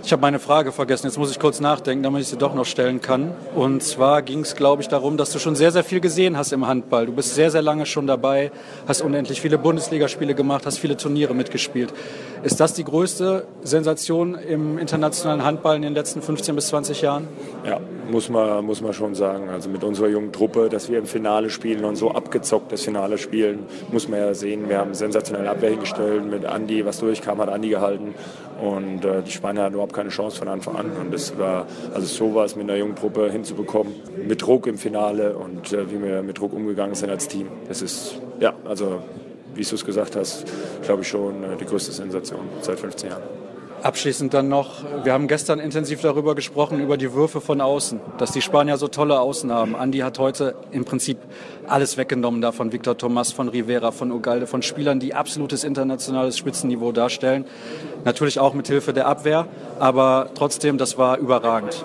Ich 0.04 0.12
habe 0.12 0.22
meine 0.22 0.38
Frage 0.38 0.70
vergessen, 0.70 1.08
jetzt 1.08 1.18
muss 1.18 1.32
ich 1.32 1.40
kurz 1.40 1.58
nachdenken, 1.58 2.04
damit 2.04 2.22
ich 2.22 2.28
sie 2.28 2.36
doch 2.36 2.54
noch 2.54 2.64
stellen 2.64 3.02
kann. 3.02 3.32
Und 3.56 3.82
zwar 3.82 4.22
ging 4.22 4.40
es, 4.40 4.54
glaube 4.54 4.80
ich, 4.80 4.88
darum, 4.88 5.16
dass 5.16 5.32
du 5.32 5.40
schon 5.40 5.56
sehr, 5.56 5.72
sehr 5.72 5.82
viel 5.82 6.00
gesehen 6.00 6.38
hast 6.38 6.52
im 6.52 6.66
Handball. 6.66 7.06
Du 7.06 7.12
bist 7.12 7.34
sehr, 7.34 7.50
sehr 7.50 7.62
lange 7.62 7.84
schon 7.84 8.06
dabei, 8.06 8.52
hast 8.86 9.02
unendlich 9.02 9.40
viele 9.40 9.58
Bundesligaspiele 9.58 10.34
gemacht, 10.34 10.64
hast 10.64 10.78
viele 10.78 10.96
Turniere 10.96 11.34
mitgespielt. 11.34 11.92
Ist 12.42 12.60
das 12.60 12.74
die 12.74 12.84
größte 12.84 13.46
Sensation 13.62 14.34
im 14.36 14.78
internationalen 14.78 15.44
Handball 15.44 15.76
in 15.76 15.82
den 15.82 15.94
letzten 15.94 16.22
15 16.22 16.54
bis 16.54 16.68
20 16.68 17.02
Jahren? 17.02 17.26
Ja, 17.66 17.80
muss 18.10 18.28
man, 18.28 18.64
muss 18.64 18.80
man 18.80 18.92
schon 18.92 19.14
sagen. 19.14 19.48
Also 19.48 19.68
mit 19.68 19.82
unserer 19.82 20.08
jungen 20.08 20.32
Truppe, 20.32 20.68
dass 20.68 20.88
wir 20.88 20.98
im 20.98 21.06
Finale 21.06 21.50
spielen 21.50 21.84
und 21.84 21.96
so 21.96 22.12
abgezockt 22.12 22.70
das 22.72 22.82
Finale 22.82 23.18
spielen, 23.18 23.66
muss 23.90 24.08
man 24.08 24.20
ja 24.20 24.34
sehen. 24.34 24.68
Wir 24.68 24.78
haben 24.78 24.94
sensationelle 24.94 25.50
Abwehr 25.50 25.70
hingestellt. 25.70 26.30
Mit 26.30 26.44
Andi, 26.44 26.84
was 26.84 27.00
durchkam, 27.00 27.38
hat 27.38 27.48
Andi 27.48 27.70
gehalten. 27.70 28.14
Und 28.60 29.04
äh, 29.04 29.22
die 29.22 29.30
Spanier 29.30 29.62
hatten 29.62 29.74
überhaupt 29.74 29.92
keine 29.92 30.10
Chance 30.10 30.38
von 30.38 30.48
Anfang 30.48 30.76
an. 30.76 30.92
Und 31.00 31.12
das 31.12 31.38
war, 31.38 31.66
also 31.92 32.06
sowas 32.06 32.56
mit 32.56 32.68
einer 32.68 32.78
jungen 32.78 32.96
Truppe 32.96 33.30
hinzubekommen, 33.30 33.92
mit 34.26 34.42
Druck 34.42 34.66
im 34.66 34.78
Finale 34.78 35.36
und 35.36 35.72
äh, 35.72 35.90
wie 35.90 36.02
wir 36.02 36.22
mit 36.22 36.38
Druck 36.38 36.52
umgegangen 36.52 36.94
sind 36.94 37.10
als 37.10 37.28
Team. 37.28 37.48
Das 37.68 37.82
ist, 37.82 38.20
ja, 38.40 38.54
also 38.64 39.00
wie 39.58 39.64
du 39.64 39.74
es 39.74 39.84
gesagt 39.84 40.16
hast, 40.16 40.44
glaube 40.82 41.02
ich 41.02 41.08
schon 41.08 41.42
äh, 41.42 41.56
die 41.60 41.64
größte 41.64 41.92
Sensation 41.92 42.40
seit 42.62 42.78
15 42.78 43.10
Jahren. 43.10 43.22
Abschließend 43.82 44.34
dann 44.34 44.48
noch, 44.48 44.82
wir 45.04 45.12
haben 45.12 45.28
gestern 45.28 45.60
intensiv 45.60 46.00
darüber 46.00 46.34
gesprochen, 46.34 46.80
über 46.80 46.96
die 46.96 47.12
Würfe 47.12 47.40
von 47.40 47.60
außen, 47.60 48.00
dass 48.18 48.32
die 48.32 48.42
Spanier 48.42 48.76
so 48.76 48.88
tolle 48.88 49.20
Außen 49.20 49.52
haben. 49.52 49.76
Andi 49.76 49.98
hat 49.98 50.18
heute 50.18 50.56
im 50.72 50.84
Prinzip 50.84 51.18
alles 51.68 51.96
weggenommen 51.96 52.40
da 52.40 52.50
von 52.50 52.72
Victor 52.72 52.98
Thomas, 52.98 53.30
von 53.30 53.48
Rivera, 53.48 53.92
von 53.92 54.10
Ugalde, 54.10 54.48
von 54.48 54.62
Spielern, 54.62 54.98
die 54.98 55.14
absolutes 55.14 55.62
internationales 55.62 56.36
Spitzenniveau 56.36 56.90
darstellen. 56.90 57.44
Natürlich 58.04 58.40
auch 58.40 58.52
mit 58.52 58.66
Hilfe 58.66 58.92
der 58.92 59.06
Abwehr, 59.06 59.46
aber 59.78 60.30
trotzdem, 60.34 60.76
das 60.76 60.98
war 60.98 61.18
überragend. 61.18 61.84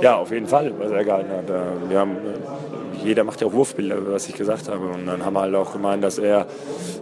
Ja, 0.00 0.16
auf 0.16 0.32
jeden 0.32 0.46
Fall, 0.46 0.72
was 0.78 0.90
er 0.90 1.04
gehalten 1.04 1.30
hat. 1.30 1.50
Äh, 1.50 1.88
wir 1.88 1.98
haben 2.00 2.16
jeder 3.04 3.24
macht 3.24 3.40
ja 3.40 3.46
auch 3.46 3.52
Wurfbilder, 3.52 3.96
was 4.12 4.28
ich 4.28 4.34
gesagt 4.34 4.68
habe. 4.68 4.86
Und 4.86 5.06
dann 5.06 5.24
haben 5.24 5.34
wir 5.34 5.40
halt 5.40 5.54
auch 5.54 5.72
gemeint, 5.72 6.02
dass 6.04 6.18
er, 6.18 6.46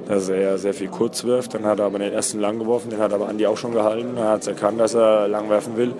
dass 0.08 0.28
er 0.28 0.58
sehr 0.58 0.74
viel 0.74 0.88
kurz 0.88 1.24
wirft. 1.24 1.54
Dann 1.54 1.64
hat 1.64 1.78
er 1.78 1.86
aber 1.86 1.98
den 1.98 2.12
ersten 2.12 2.40
lang 2.40 2.58
geworfen, 2.58 2.90
den 2.90 2.98
hat 2.98 3.12
aber 3.12 3.28
Andi 3.28 3.46
auch 3.46 3.56
schon 3.56 3.72
gehalten. 3.72 4.16
Er 4.16 4.30
hat 4.30 4.42
es 4.42 4.46
erkannt, 4.48 4.80
dass 4.80 4.94
er 4.94 5.28
lang 5.28 5.50
werfen 5.50 5.76
will. 5.76 5.94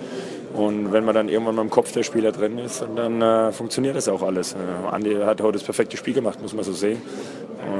Und 0.53 0.91
wenn 0.91 1.05
man 1.05 1.13
dann 1.13 1.29
irgendwann 1.29 1.55
mal 1.55 1.61
im 1.61 1.69
Kopf 1.69 1.91
der 1.91 2.03
Spieler 2.03 2.31
drin 2.31 2.57
ist, 2.57 2.83
dann 2.95 3.21
äh, 3.21 3.51
funktioniert 3.51 3.95
das 3.95 4.07
auch 4.07 4.23
alles. 4.23 4.53
Äh, 4.53 4.87
Andi 4.91 5.15
hat 5.15 5.41
heute 5.41 5.53
das 5.53 5.63
perfekte 5.63 5.97
Spiel 5.97 6.13
gemacht, 6.13 6.41
muss 6.41 6.53
man 6.53 6.63
so 6.63 6.73
sehen. 6.73 7.01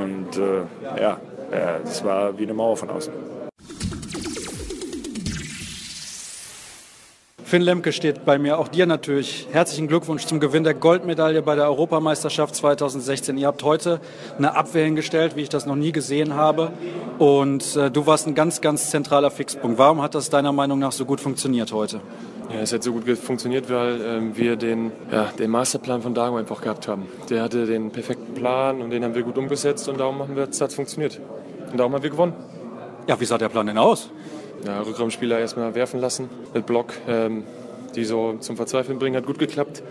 Und 0.03 0.37
äh, 0.37 1.01
ja, 1.01 1.17
es 1.85 2.03
war 2.03 2.37
wie 2.37 2.43
eine 2.43 2.53
Mauer 2.53 2.75
von 2.75 2.89
außen. 2.89 3.36
Finn 7.47 7.61
Lemke 7.61 7.93
steht 7.93 8.25
bei 8.25 8.37
mir, 8.37 8.59
auch 8.59 8.67
dir 8.67 8.85
natürlich. 8.85 9.47
Herzlichen 9.53 9.87
Glückwunsch 9.87 10.25
zum 10.25 10.41
Gewinn 10.41 10.65
der 10.65 10.73
Goldmedaille 10.73 11.41
bei 11.41 11.55
der 11.55 11.63
Europameisterschaft 11.67 12.53
2016. 12.53 13.37
Ihr 13.37 13.47
habt 13.47 13.63
heute 13.63 14.01
eine 14.37 14.53
Abwehr 14.57 14.83
hingestellt, 14.83 15.37
wie 15.37 15.43
ich 15.43 15.47
das 15.47 15.65
noch 15.65 15.77
nie 15.77 15.93
gesehen 15.93 16.33
habe. 16.33 16.73
Und 17.19 17.77
äh, 17.77 17.89
du 17.89 18.05
warst 18.05 18.27
ein 18.27 18.35
ganz, 18.35 18.59
ganz 18.59 18.89
zentraler 18.89 19.31
Fixpunkt. 19.31 19.77
Warum 19.77 20.01
hat 20.01 20.13
das 20.13 20.29
deiner 20.29 20.51
Meinung 20.51 20.79
nach 20.79 20.91
so 20.91 21.05
gut 21.05 21.21
funktioniert 21.21 21.71
heute? 21.71 22.01
Ja, 22.53 22.59
es 22.59 22.73
hat 22.73 22.83
so 22.83 22.91
gut 22.91 23.07
funktioniert, 23.17 23.69
weil 23.69 24.01
ähm, 24.01 24.35
wir 24.35 24.57
den, 24.57 24.91
ja, 25.09 25.31
den 25.39 25.49
Masterplan 25.49 26.01
von 26.01 26.13
Dago 26.13 26.35
einfach 26.35 26.59
gehabt 26.59 26.89
haben. 26.89 27.05
Der 27.29 27.43
hatte 27.43 27.65
den 27.65 27.91
perfekten 27.91 28.33
Plan 28.33 28.81
und 28.81 28.89
den 28.89 29.05
haben 29.05 29.15
wir 29.15 29.23
gut 29.23 29.37
umgesetzt 29.37 29.87
und 29.87 30.01
darum 30.01 30.19
haben 30.19 30.35
wir, 30.35 30.49
es 30.49 30.59
hat 30.59 30.73
funktioniert. 30.73 31.21
Und 31.71 31.77
darum 31.77 31.93
haben 31.93 32.03
wir 32.03 32.09
gewonnen. 32.09 32.33
Ja, 33.07 33.17
wie 33.17 33.25
sah 33.25 33.37
der 33.37 33.47
Plan 33.47 33.67
denn 33.67 33.77
aus? 33.77 34.09
Ja, 34.65 34.81
Rückraumspieler 34.81 35.39
erstmal 35.39 35.75
werfen 35.75 35.99
lassen 35.99 36.29
mit 36.53 36.65
Block, 36.65 36.93
ähm, 37.07 37.43
die 37.95 38.05
so 38.05 38.37
zum 38.39 38.57
Verzweifeln 38.57 38.99
bringen, 38.99 39.15
hat 39.15 39.25
gut 39.25 39.39
geklappt. 39.39 39.83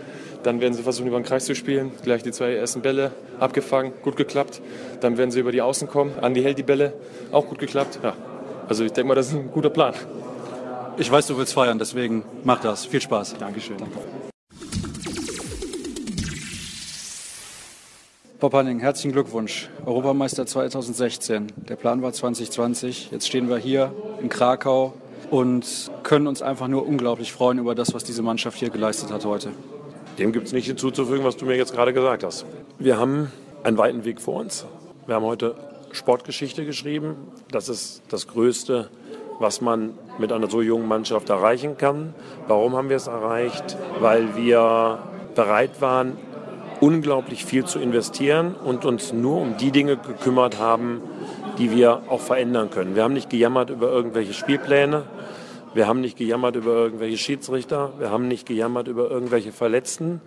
Dann 0.43 0.61
werden 0.61 0.73
sie 0.73 0.83
versuchen, 0.83 1.07
über 1.07 1.19
den 1.19 1.25
Kreis 1.25 1.45
zu 1.45 1.55
spielen. 1.55 1.91
Gleich 2.03 2.23
die 2.23 2.31
zwei 2.31 2.53
ersten 2.53 2.81
Bälle 2.81 3.11
abgefangen, 3.39 3.93
gut 4.03 4.15
geklappt. 4.15 4.61
Dann 5.01 5.17
werden 5.17 5.31
sie 5.31 5.39
über 5.39 5.51
die 5.51 5.61
Außen 5.61 5.87
kommen. 5.87 6.13
Andi 6.21 6.41
hält 6.41 6.57
die 6.57 6.63
Bälle, 6.63 6.93
auch 7.31 7.47
gut 7.47 7.59
geklappt. 7.59 7.99
Ja, 8.03 8.15
also 8.69 8.83
ich 8.83 8.93
denke 8.93 9.09
mal, 9.09 9.15
das 9.15 9.29
ist 9.29 9.33
ein 9.33 9.51
guter 9.51 9.69
Plan. 9.69 9.93
Ich 10.97 11.11
weiß, 11.11 11.27
du 11.27 11.37
willst 11.37 11.53
feiern, 11.53 11.77
deswegen 11.79 12.23
mach 12.43 12.59
das. 12.61 12.85
Viel 12.85 13.01
Spaß. 13.01 13.35
Dankeschön. 13.37 13.77
Danke. 13.77 13.97
Bob 18.39 18.53
Hanning, 18.53 18.79
herzlichen 18.79 19.13
Glückwunsch. 19.13 19.67
Europameister 19.83 20.45
2016. 20.45 21.47
Der 21.67 21.75
Plan 21.75 22.03
war 22.03 22.13
2020. 22.13 23.09
Jetzt 23.09 23.27
stehen 23.27 23.49
wir 23.49 23.57
hier 23.57 23.91
in 24.21 24.29
Krakau 24.29 24.93
und 25.31 25.89
können 26.03 26.27
uns 26.27 26.43
einfach 26.43 26.67
nur 26.67 26.85
unglaublich 26.85 27.33
freuen 27.33 27.57
über 27.57 27.73
das, 27.73 27.95
was 27.95 28.03
diese 28.03 28.21
Mannschaft 28.21 28.59
hier 28.59 28.69
geleistet 28.69 29.11
hat 29.11 29.25
heute. 29.25 29.53
Dem 30.19 30.33
gibt 30.33 30.45
es 30.45 30.53
nicht 30.53 30.67
hinzuzufügen, 30.67 31.25
was 31.25 31.35
du 31.35 31.45
mir 31.45 31.57
jetzt 31.57 31.73
gerade 31.73 31.93
gesagt 31.93 32.23
hast. 32.23 32.45
Wir 32.77 32.99
haben 32.99 33.31
einen 33.63 33.79
weiten 33.79 34.05
Weg 34.05 34.21
vor 34.21 34.35
uns. 34.39 34.67
Wir 35.07 35.15
haben 35.15 35.25
heute 35.25 35.55
Sportgeschichte 35.91 36.63
geschrieben. 36.63 37.15
Das 37.49 37.69
ist 37.69 38.03
das 38.09 38.27
Größte, 38.27 38.91
was 39.39 39.61
man 39.61 39.95
mit 40.19 40.31
einer 40.31 40.47
so 40.47 40.61
jungen 40.61 40.87
Mannschaft 40.87 41.31
erreichen 41.31 41.75
kann. 41.79 42.13
Warum 42.47 42.75
haben 42.75 42.89
wir 42.89 42.97
es 42.97 43.07
erreicht? 43.07 43.77
Weil 43.99 44.35
wir 44.35 44.99
bereit 45.33 45.81
waren, 45.81 46.17
unglaublich 46.79 47.45
viel 47.45 47.65
zu 47.65 47.79
investieren 47.79 48.55
und 48.55 48.85
uns 48.85 49.13
nur 49.13 49.41
um 49.41 49.57
die 49.57 49.71
Dinge 49.71 49.97
gekümmert 49.97 50.59
haben, 50.59 51.01
die 51.57 51.71
wir 51.71 52.03
auch 52.07 52.21
verändern 52.21 52.69
können. 52.69 52.95
Wir 52.95 53.03
haben 53.03 53.13
nicht 53.13 53.29
gejammert 53.29 53.69
über 53.69 53.89
irgendwelche 53.91 54.33
Spielpläne, 54.33 55.03
wir 55.73 55.87
haben 55.87 56.01
nicht 56.01 56.17
gejammert 56.17 56.55
über 56.55 56.73
irgendwelche 56.73 57.17
Schiedsrichter, 57.17 57.91
wir 57.99 58.09
haben 58.09 58.27
nicht 58.27 58.47
gejammert 58.47 58.87
über 58.87 59.09
irgendwelche 59.09 59.51
Verletzten, 59.51 60.21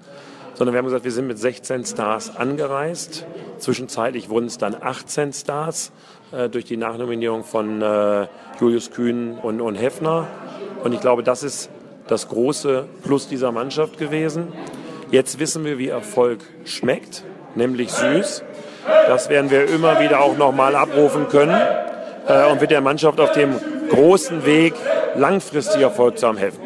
sondern 0.55 0.75
wir 0.75 0.79
haben 0.79 0.87
gesagt, 0.87 1.05
wir 1.05 1.13
sind 1.13 1.27
mit 1.27 1.39
16 1.39 1.85
Stars 1.87 2.37
angereist. 2.37 3.27
Zwischenzeitlich 3.59 4.29
wurden 4.29 4.47
es 4.47 4.59
dann 4.59 4.77
18 4.79 5.33
Stars 5.33 5.93
äh, 6.33 6.49
durch 6.49 6.67
die 6.67 6.77
Nachnominierung 6.77 7.45
von 7.45 7.81
äh, 7.81 8.27
Julius 8.61 8.91
Kühn 8.91 9.39
und, 9.39 9.61
und 9.61 9.75
Heffner. 9.77 10.27
Und 10.85 10.93
ich 10.93 11.01
glaube, 11.01 11.23
das 11.23 11.43
ist 11.43 11.71
das 12.09 12.29
große 12.29 12.87
Plus 13.03 13.29
dieser 13.29 13.53
Mannschaft 13.53 13.97
gewesen. 13.97 14.49
Jetzt 15.11 15.41
wissen 15.41 15.65
wir, 15.65 15.79
wie 15.79 15.89
Erfolg 15.89 16.39
schmeckt, 16.65 17.25
nämlich 17.57 17.91
süß. 17.91 18.45
Das 19.09 19.29
werden 19.29 19.51
wir 19.51 19.69
immer 19.69 20.01
wieder 20.01 20.21
auch 20.21 20.37
nochmal 20.37 20.77
abrufen 20.77 21.29
können 21.29 21.61
äh, 22.29 22.51
und 22.51 22.61
wird 22.61 22.71
der 22.71 22.81
Mannschaft 22.81 23.19
auf 23.19 23.33
dem 23.33 23.57
großen 23.91 24.47
Weg 24.47 24.75
langfristig 25.17 25.83
Erfolg 25.83 26.19
zu 26.19 26.29
haben 26.29 26.39
helfen. 26.39 26.61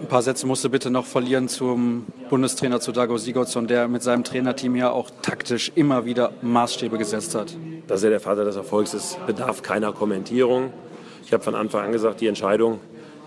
Ein 0.00 0.08
paar 0.08 0.22
Sätze 0.22 0.46
musst 0.46 0.64
du 0.64 0.70
bitte 0.70 0.90
noch 0.90 1.04
verlieren 1.04 1.48
zum 1.48 2.06
Bundestrainer, 2.30 2.80
zu 2.80 2.92
Dago 2.92 3.18
Sigurdsson, 3.18 3.66
der 3.66 3.88
mit 3.88 4.02
seinem 4.02 4.24
Trainerteam 4.24 4.74
ja 4.74 4.90
auch 4.90 5.10
taktisch 5.20 5.70
immer 5.74 6.06
wieder 6.06 6.32
Maßstäbe 6.40 6.96
gesetzt 6.96 7.34
hat. 7.34 7.54
Dass 7.88 8.02
er 8.02 8.10
der 8.10 8.20
Vater 8.20 8.44
des 8.44 8.56
Erfolgs 8.56 8.94
ist, 8.94 9.24
bedarf 9.26 9.62
keiner 9.62 9.92
Kommentierung. 9.92 10.72
Ich 11.24 11.32
habe 11.32 11.44
von 11.44 11.54
Anfang 11.54 11.84
an 11.84 11.92
gesagt, 11.92 12.20
die 12.22 12.26
Entscheidung, 12.26 12.80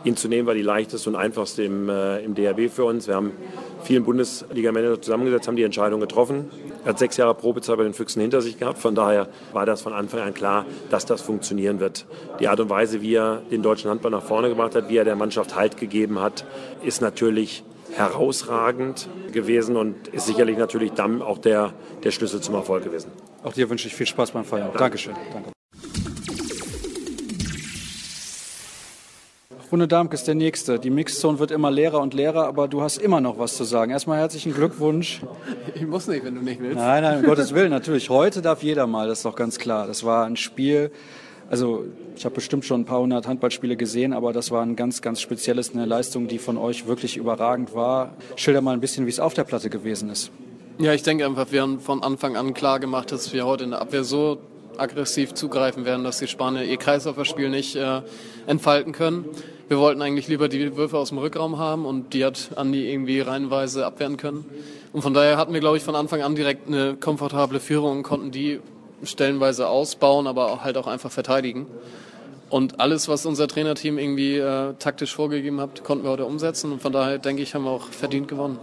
ihn 0.05 0.15
zu 0.15 0.27
nehmen, 0.27 0.47
war 0.47 0.53
die 0.53 0.61
leichteste 0.61 1.09
und 1.09 1.15
einfachste 1.15 1.63
im, 1.63 1.89
äh, 1.89 2.19
im 2.19 2.35
DRB 2.35 2.69
für 2.69 2.85
uns. 2.85 3.07
Wir 3.07 3.15
haben 3.15 3.33
vielen 3.83 4.03
Bundesliga-Manager 4.03 5.01
zusammengesetzt, 5.01 5.47
haben 5.47 5.55
die 5.55 5.63
Entscheidung 5.63 5.99
getroffen. 5.99 6.49
Er 6.83 6.89
hat 6.89 6.99
sechs 6.99 7.17
Jahre 7.17 7.33
Probezeit 7.33 7.77
bei 7.77 7.83
den 7.83 7.93
Füchsen 7.93 8.21
hinter 8.21 8.41
sich 8.41 8.57
gehabt. 8.57 8.77
Von 8.77 8.95
daher 8.95 9.27
war 9.53 9.65
das 9.65 9.81
von 9.81 9.93
Anfang 9.93 10.21
an 10.21 10.33
klar, 10.33 10.65
dass 10.89 11.05
das 11.05 11.21
funktionieren 11.21 11.79
wird. 11.79 12.05
Die 12.39 12.47
Art 12.47 12.59
und 12.59 12.69
Weise, 12.69 13.01
wie 13.01 13.15
er 13.15 13.41
den 13.51 13.63
deutschen 13.63 13.89
Handball 13.89 14.11
nach 14.11 14.23
vorne 14.23 14.49
gebracht 14.49 14.75
hat, 14.75 14.89
wie 14.89 14.97
er 14.97 15.05
der 15.05 15.15
Mannschaft 15.15 15.55
Halt 15.55 15.77
gegeben 15.77 16.19
hat, 16.19 16.45
ist 16.83 17.01
natürlich 17.01 17.63
herausragend 17.95 19.07
gewesen 19.31 19.77
und 19.77 20.07
ist 20.09 20.25
sicherlich 20.27 20.57
natürlich 20.57 20.91
dann 20.91 21.21
auch 21.21 21.37
der, 21.37 21.73
der 22.03 22.11
Schlüssel 22.11 22.41
zum 22.41 22.55
Erfolg 22.55 22.83
gewesen. 22.83 23.11
Auch 23.43 23.53
dir 23.53 23.69
wünsche 23.69 23.87
ich 23.87 23.95
viel 23.95 24.07
Spaß 24.07 24.31
beim 24.31 24.43
Feiern. 24.43 24.67
Danke. 24.67 24.79
Dankeschön. 24.79 25.13
Danke. 25.31 25.54
Rune 29.71 29.87
Darmke 29.87 30.13
ist 30.13 30.27
der 30.27 30.35
Nächste. 30.35 30.79
Die 30.79 30.89
Mixzone 30.89 31.39
wird 31.39 31.51
immer 31.51 31.71
leerer 31.71 31.99
und 31.99 32.13
leerer, 32.13 32.45
aber 32.45 32.67
du 32.67 32.81
hast 32.81 32.97
immer 32.97 33.19
noch 33.19 33.39
was 33.39 33.57
zu 33.57 33.63
sagen. 33.63 33.91
Erstmal 33.91 34.19
herzlichen 34.19 34.53
Glückwunsch. 34.53 35.21
Ich 35.75 35.85
muss 35.85 36.07
nicht, 36.07 36.23
wenn 36.23 36.35
du 36.35 36.41
nicht 36.41 36.61
willst. 36.61 36.77
Nein, 36.77 37.03
nein, 37.03 37.19
um 37.19 37.25
Gottes 37.25 37.53
Willen, 37.53 37.69
natürlich. 37.69 38.09
Heute 38.09 38.41
darf 38.41 38.63
jeder 38.63 38.87
mal, 38.87 39.09
das 39.09 39.19
ist 39.19 39.25
doch 39.25 39.35
ganz 39.35 39.59
klar. 39.59 39.87
Das 39.87 40.05
war 40.05 40.25
ein 40.25 40.37
Spiel, 40.37 40.89
also 41.49 41.83
ich 42.15 42.23
habe 42.23 42.35
bestimmt 42.35 42.63
schon 42.63 42.81
ein 42.81 42.85
paar 42.85 43.01
hundert 43.01 43.27
Handballspiele 43.27 43.75
gesehen, 43.75 44.13
aber 44.13 44.31
das 44.31 44.51
war 44.51 44.61
ein 44.61 44.77
ganz, 44.77 45.01
ganz 45.01 45.19
spezielles, 45.19 45.73
eine 45.73 45.85
Leistung, 45.85 46.27
die 46.27 46.37
von 46.37 46.57
euch 46.57 46.87
wirklich 46.87 47.17
überragend 47.17 47.75
war. 47.75 48.13
Schilder 48.37 48.61
mal 48.61 48.73
ein 48.73 48.79
bisschen, 48.79 49.05
wie 49.05 49.09
es 49.09 49.19
auf 49.19 49.33
der 49.33 49.43
Platte 49.43 49.69
gewesen 49.69 50.09
ist. 50.09 50.31
Ja, 50.79 50.93
ich 50.93 51.03
denke 51.03 51.25
einfach, 51.25 51.51
wir 51.51 51.61
haben 51.61 51.79
von 51.81 52.01
Anfang 52.01 52.37
an 52.37 52.53
klar 52.53 52.79
gemacht, 52.79 53.11
dass 53.11 53.33
wir 53.33 53.45
heute 53.45 53.65
in 53.65 53.71
der 53.71 53.81
Abwehr 53.81 54.05
so 54.05 54.39
aggressiv 54.79 55.33
zugreifen 55.33 55.85
werden, 55.85 56.03
dass 56.03 56.19
die 56.19 56.27
Spanier 56.27 56.63
ihr 56.63 56.77
Kreislauferspiel 56.77 57.49
nicht 57.49 57.75
äh, 57.75 58.01
entfalten 58.47 58.91
können. 58.93 59.25
Wir 59.67 59.79
wollten 59.79 60.01
eigentlich 60.01 60.27
lieber 60.27 60.47
die 60.47 60.75
Würfe 60.77 60.97
aus 60.97 61.09
dem 61.09 61.17
Rückraum 61.17 61.57
haben 61.57 61.85
und 61.85 62.13
die 62.13 62.23
hat 62.23 62.51
Andi 62.55 62.91
irgendwie 62.91 63.19
reihenweise 63.19 63.85
abwehren 63.85 64.17
können. 64.17 64.45
Und 64.93 65.01
von 65.01 65.13
daher 65.13 65.37
hatten 65.37 65.53
wir, 65.53 65.59
glaube 65.59 65.77
ich, 65.77 65.83
von 65.83 65.95
Anfang 65.95 66.21
an 66.21 66.35
direkt 66.35 66.67
eine 66.67 66.95
komfortable 66.95 67.59
Führung 67.59 67.97
und 67.97 68.03
konnten 68.03 68.31
die 68.31 68.59
stellenweise 69.03 69.67
ausbauen, 69.67 70.27
aber 70.27 70.63
halt 70.63 70.77
auch 70.77 70.87
einfach 70.87 71.11
verteidigen. 71.11 71.65
Und 72.49 72.79
alles, 72.79 73.09
was 73.09 73.25
unser 73.25 73.47
Trainerteam 73.47 73.97
irgendwie 73.97 74.37
äh, 74.37 74.73
taktisch 74.77 75.15
vorgegeben 75.15 75.59
hat, 75.59 75.83
konnten 75.83 76.03
wir 76.03 76.11
heute 76.11 76.25
umsetzen. 76.25 76.71
Und 76.71 76.81
von 76.81 76.93
daher 76.93 77.17
denke 77.17 77.41
ich, 77.41 77.55
haben 77.55 77.65
wir 77.65 77.71
auch 77.71 77.87
verdient 77.87 78.27
gewonnen. 78.27 78.59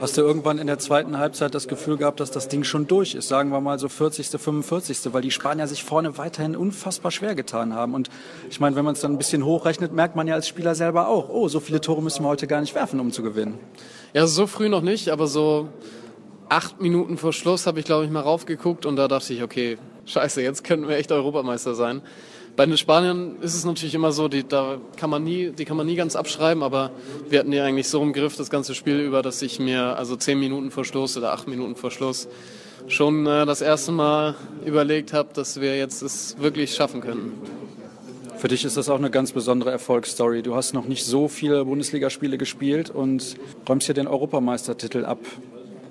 Hast 0.00 0.16
du 0.16 0.22
irgendwann 0.22 0.58
in 0.58 0.66
der 0.66 0.78
zweiten 0.78 1.18
Halbzeit 1.18 1.54
das 1.54 1.68
Gefühl 1.68 1.98
gehabt, 1.98 2.18
dass 2.18 2.30
das 2.30 2.48
Ding 2.48 2.64
schon 2.64 2.86
durch 2.86 3.14
ist? 3.14 3.28
Sagen 3.28 3.50
wir 3.50 3.60
mal 3.60 3.78
so 3.78 3.88
40., 3.88 4.28
45., 4.28 5.12
weil 5.12 5.20
die 5.20 5.30
Spanier 5.30 5.66
sich 5.66 5.84
vorne 5.84 6.16
weiterhin 6.16 6.56
unfassbar 6.56 7.10
schwer 7.10 7.34
getan 7.34 7.74
haben. 7.74 7.92
Und 7.94 8.08
ich 8.48 8.60
meine, 8.60 8.76
wenn 8.76 8.84
man 8.84 8.94
es 8.94 9.00
dann 9.00 9.12
ein 9.12 9.18
bisschen 9.18 9.44
hochrechnet, 9.44 9.92
merkt 9.92 10.16
man 10.16 10.26
ja 10.26 10.34
als 10.34 10.48
Spieler 10.48 10.74
selber 10.74 11.08
auch, 11.08 11.28
oh, 11.28 11.48
so 11.48 11.60
viele 11.60 11.82
Tore 11.82 12.02
müssen 12.02 12.24
wir 12.24 12.28
heute 12.28 12.46
gar 12.46 12.62
nicht 12.62 12.74
werfen, 12.74 12.98
um 12.98 13.12
zu 13.12 13.22
gewinnen. 13.22 13.58
Ja, 14.14 14.26
so 14.26 14.46
früh 14.46 14.70
noch 14.70 14.82
nicht, 14.82 15.10
aber 15.10 15.26
so 15.26 15.68
acht 16.48 16.80
Minuten 16.80 17.18
vor 17.18 17.34
Schluss 17.34 17.66
habe 17.66 17.78
ich, 17.78 17.84
glaube 17.84 18.06
ich, 18.06 18.10
mal 18.10 18.20
raufgeguckt 18.20 18.86
und 18.86 18.96
da 18.96 19.06
dachte 19.06 19.34
ich, 19.34 19.42
okay, 19.42 19.76
scheiße, 20.06 20.40
jetzt 20.40 20.64
könnten 20.64 20.88
wir 20.88 20.96
echt 20.96 21.12
Europameister 21.12 21.74
sein. 21.74 22.00
Bei 22.56 22.66
den 22.66 22.76
Spaniern 22.76 23.36
ist 23.40 23.54
es 23.54 23.64
natürlich 23.64 23.96
immer 23.96 24.12
so, 24.12 24.28
die, 24.28 24.46
da 24.46 24.78
kann 24.96 25.10
man 25.10 25.24
nie, 25.24 25.50
die 25.50 25.64
kann 25.64 25.76
man 25.76 25.86
nie 25.86 25.96
ganz 25.96 26.14
abschreiben, 26.14 26.62
aber 26.62 26.92
wir 27.28 27.40
hatten 27.40 27.50
die 27.50 27.58
eigentlich 27.58 27.88
so 27.88 28.00
im 28.00 28.12
Griff 28.12 28.36
das 28.36 28.48
ganze 28.48 28.76
Spiel 28.76 29.00
über, 29.00 29.22
dass 29.22 29.42
ich 29.42 29.58
mir 29.58 29.96
also 29.96 30.14
zehn 30.14 30.38
Minuten 30.38 30.70
vor 30.70 30.84
Schluss 30.84 31.16
oder 31.16 31.32
acht 31.32 31.48
Minuten 31.48 31.74
vor 31.74 31.90
Schluss 31.90 32.28
schon 32.86 33.26
äh, 33.26 33.44
das 33.44 33.60
erste 33.60 33.90
Mal 33.90 34.36
überlegt 34.64 35.12
habe, 35.12 35.30
dass 35.34 35.60
wir 35.60 35.76
jetzt 35.76 36.02
es 36.02 36.36
wirklich 36.38 36.74
schaffen 36.74 37.00
könnten. 37.00 37.32
Für 38.36 38.46
dich 38.46 38.64
ist 38.64 38.76
das 38.76 38.88
auch 38.88 38.98
eine 38.98 39.10
ganz 39.10 39.32
besondere 39.32 39.72
Erfolgsstory. 39.72 40.42
Du 40.42 40.54
hast 40.54 40.74
noch 40.74 40.84
nicht 40.84 41.04
so 41.04 41.26
viele 41.26 41.64
Bundesligaspiele 41.64 42.38
gespielt 42.38 42.90
und 42.90 43.36
räumst 43.68 43.86
hier 43.86 43.94
den 43.94 44.06
Europameistertitel 44.06 45.04
ab. 45.04 45.18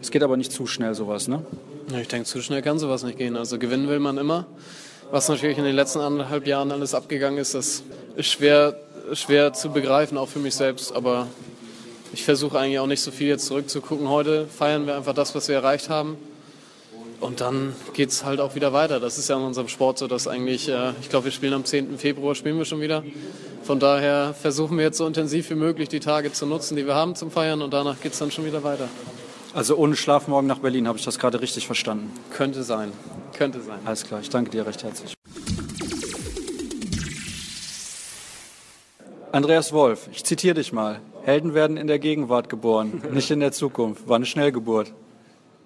Es 0.02 0.12
geht 0.12 0.24
aber 0.24 0.38
nicht 0.38 0.52
zu 0.52 0.66
schnell 0.66 0.94
sowas, 0.94 1.28
ne? 1.28 1.46
Ja, 1.92 2.00
ich 2.00 2.08
denke, 2.08 2.26
zu 2.26 2.42
schnell 2.42 2.62
kann 2.62 2.80
sowas 2.80 3.04
nicht 3.04 3.18
gehen. 3.18 3.36
Also 3.36 3.60
gewinnen 3.60 3.90
will 3.90 4.00
man 4.00 4.18
immer. 4.18 4.46
Was 5.14 5.30
natürlich 5.30 5.60
in 5.60 5.64
den 5.64 5.76
letzten 5.76 6.00
anderthalb 6.00 6.48
Jahren 6.48 6.72
alles 6.72 6.96
abgegangen 6.96 7.38
ist, 7.38 7.54
das 7.54 7.84
ist 8.16 8.32
schwer, 8.32 8.76
schwer 9.12 9.54
zu 9.54 9.70
begreifen, 9.70 10.18
auch 10.18 10.28
für 10.28 10.40
mich 10.40 10.56
selbst. 10.56 10.92
Aber 10.92 11.28
ich 12.14 12.24
versuche 12.24 12.58
eigentlich 12.58 12.80
auch 12.80 12.88
nicht 12.88 13.02
so 13.02 13.12
viel 13.12 13.28
jetzt 13.28 13.46
zurückzugucken. 13.46 14.10
Heute 14.10 14.48
feiern 14.48 14.88
wir 14.88 14.96
einfach 14.96 15.14
das, 15.14 15.36
was 15.36 15.50
wir 15.50 15.56
erreicht 15.56 15.88
haben. 15.88 16.18
Und 17.20 17.42
dann 17.42 17.76
geht 17.94 18.10
es 18.10 18.26
halt 18.26 18.40
auch 18.40 18.56
wieder 18.56 18.74
weiter. 18.74 19.00
Das 19.00 19.20
ist 19.20 19.30
ja 19.30 19.38
in 19.38 19.44
unserem 19.44 19.68
Sport 19.68 20.00
so, 20.00 20.08
dass 20.08 20.28
eigentlich, 20.28 20.68
äh, 20.68 20.94
ich 21.00 21.10
glaube, 21.10 21.26
wir 21.26 21.32
spielen 21.32 21.54
am 21.54 21.64
10. 21.64 22.00
Februar, 22.00 22.34
spielen 22.34 22.58
wir 22.58 22.66
schon 22.66 22.82
wieder. 22.82 23.04
Von 23.62 23.80
daher 23.80 24.34
versuchen 24.34 24.78
wir 24.80 24.86
jetzt 24.86 24.98
so 24.98 25.06
intensiv 25.06 25.48
wie 25.52 25.56
möglich 25.56 25.90
die 25.90 26.00
Tage 26.00 26.32
zu 26.32 26.48
nutzen, 26.48 26.76
die 26.76 26.88
wir 26.88 26.96
haben 26.96 27.14
zum 27.14 27.30
Feiern 27.30 27.62
und 27.62 27.72
danach 27.72 28.02
geht 28.02 28.14
es 28.14 28.18
dann 28.18 28.32
schon 28.32 28.46
wieder 28.46 28.64
weiter. 28.64 28.90
Also 29.54 29.76
ohne 29.76 29.96
Schlaf 29.96 30.28
morgen 30.28 30.48
nach 30.48 30.58
Berlin, 30.58 30.88
habe 30.88 30.98
ich 30.98 31.06
das 31.06 31.20
gerade 31.20 31.40
richtig 31.40 31.68
verstanden? 31.68 32.12
Könnte 32.32 32.64
sein. 32.64 32.92
Könnte 33.34 33.62
sein. 33.62 33.80
Alles 33.86 34.06
klar, 34.06 34.22
ich 34.22 34.30
danke 34.30 34.52
dir 34.52 34.66
recht 34.66 34.84
herzlich. 34.84 35.14
Andreas 39.32 39.74
Wolf, 39.74 40.10
ich 40.12 40.24
zitiere 40.24 40.54
dich 40.54 40.72
mal. 40.74 41.02
Helden 41.24 41.56
werden 41.56 41.78
in 41.78 41.88
der 41.88 41.98
Gegenwart 41.98 42.50
geboren, 42.50 43.02
nicht 43.12 43.32
in 43.32 43.40
der 43.40 43.52
Zukunft. 43.52 44.08
War 44.08 44.18
eine 44.18 44.28
Schnellgeburt. 44.28 44.94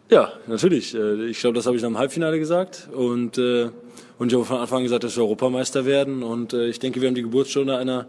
Ja, 0.09 0.31
natürlich. 0.47 0.95
Äh, 0.95 1.25
ich 1.25 1.39
glaube, 1.39 1.55
das 1.55 1.65
habe 1.65 1.75
ich 1.75 1.81
nach 1.81 1.89
dem 1.89 1.97
Halbfinale 1.97 2.39
gesagt. 2.39 2.87
Und, 2.93 3.37
äh, 3.37 3.69
und 4.17 4.31
ich 4.31 4.35
habe 4.35 4.45
von 4.45 4.59
Anfang 4.59 4.77
an 4.77 4.83
gesagt, 4.83 5.03
dass 5.03 5.17
wir 5.17 5.23
Europameister 5.23 5.85
werden. 5.85 6.23
Und 6.23 6.53
äh, 6.53 6.67
ich 6.67 6.79
denke, 6.79 7.01
wir 7.01 7.09
haben 7.09 7.15
die 7.15 7.23
Geburtsstunde 7.23 7.77
einer, 7.77 8.07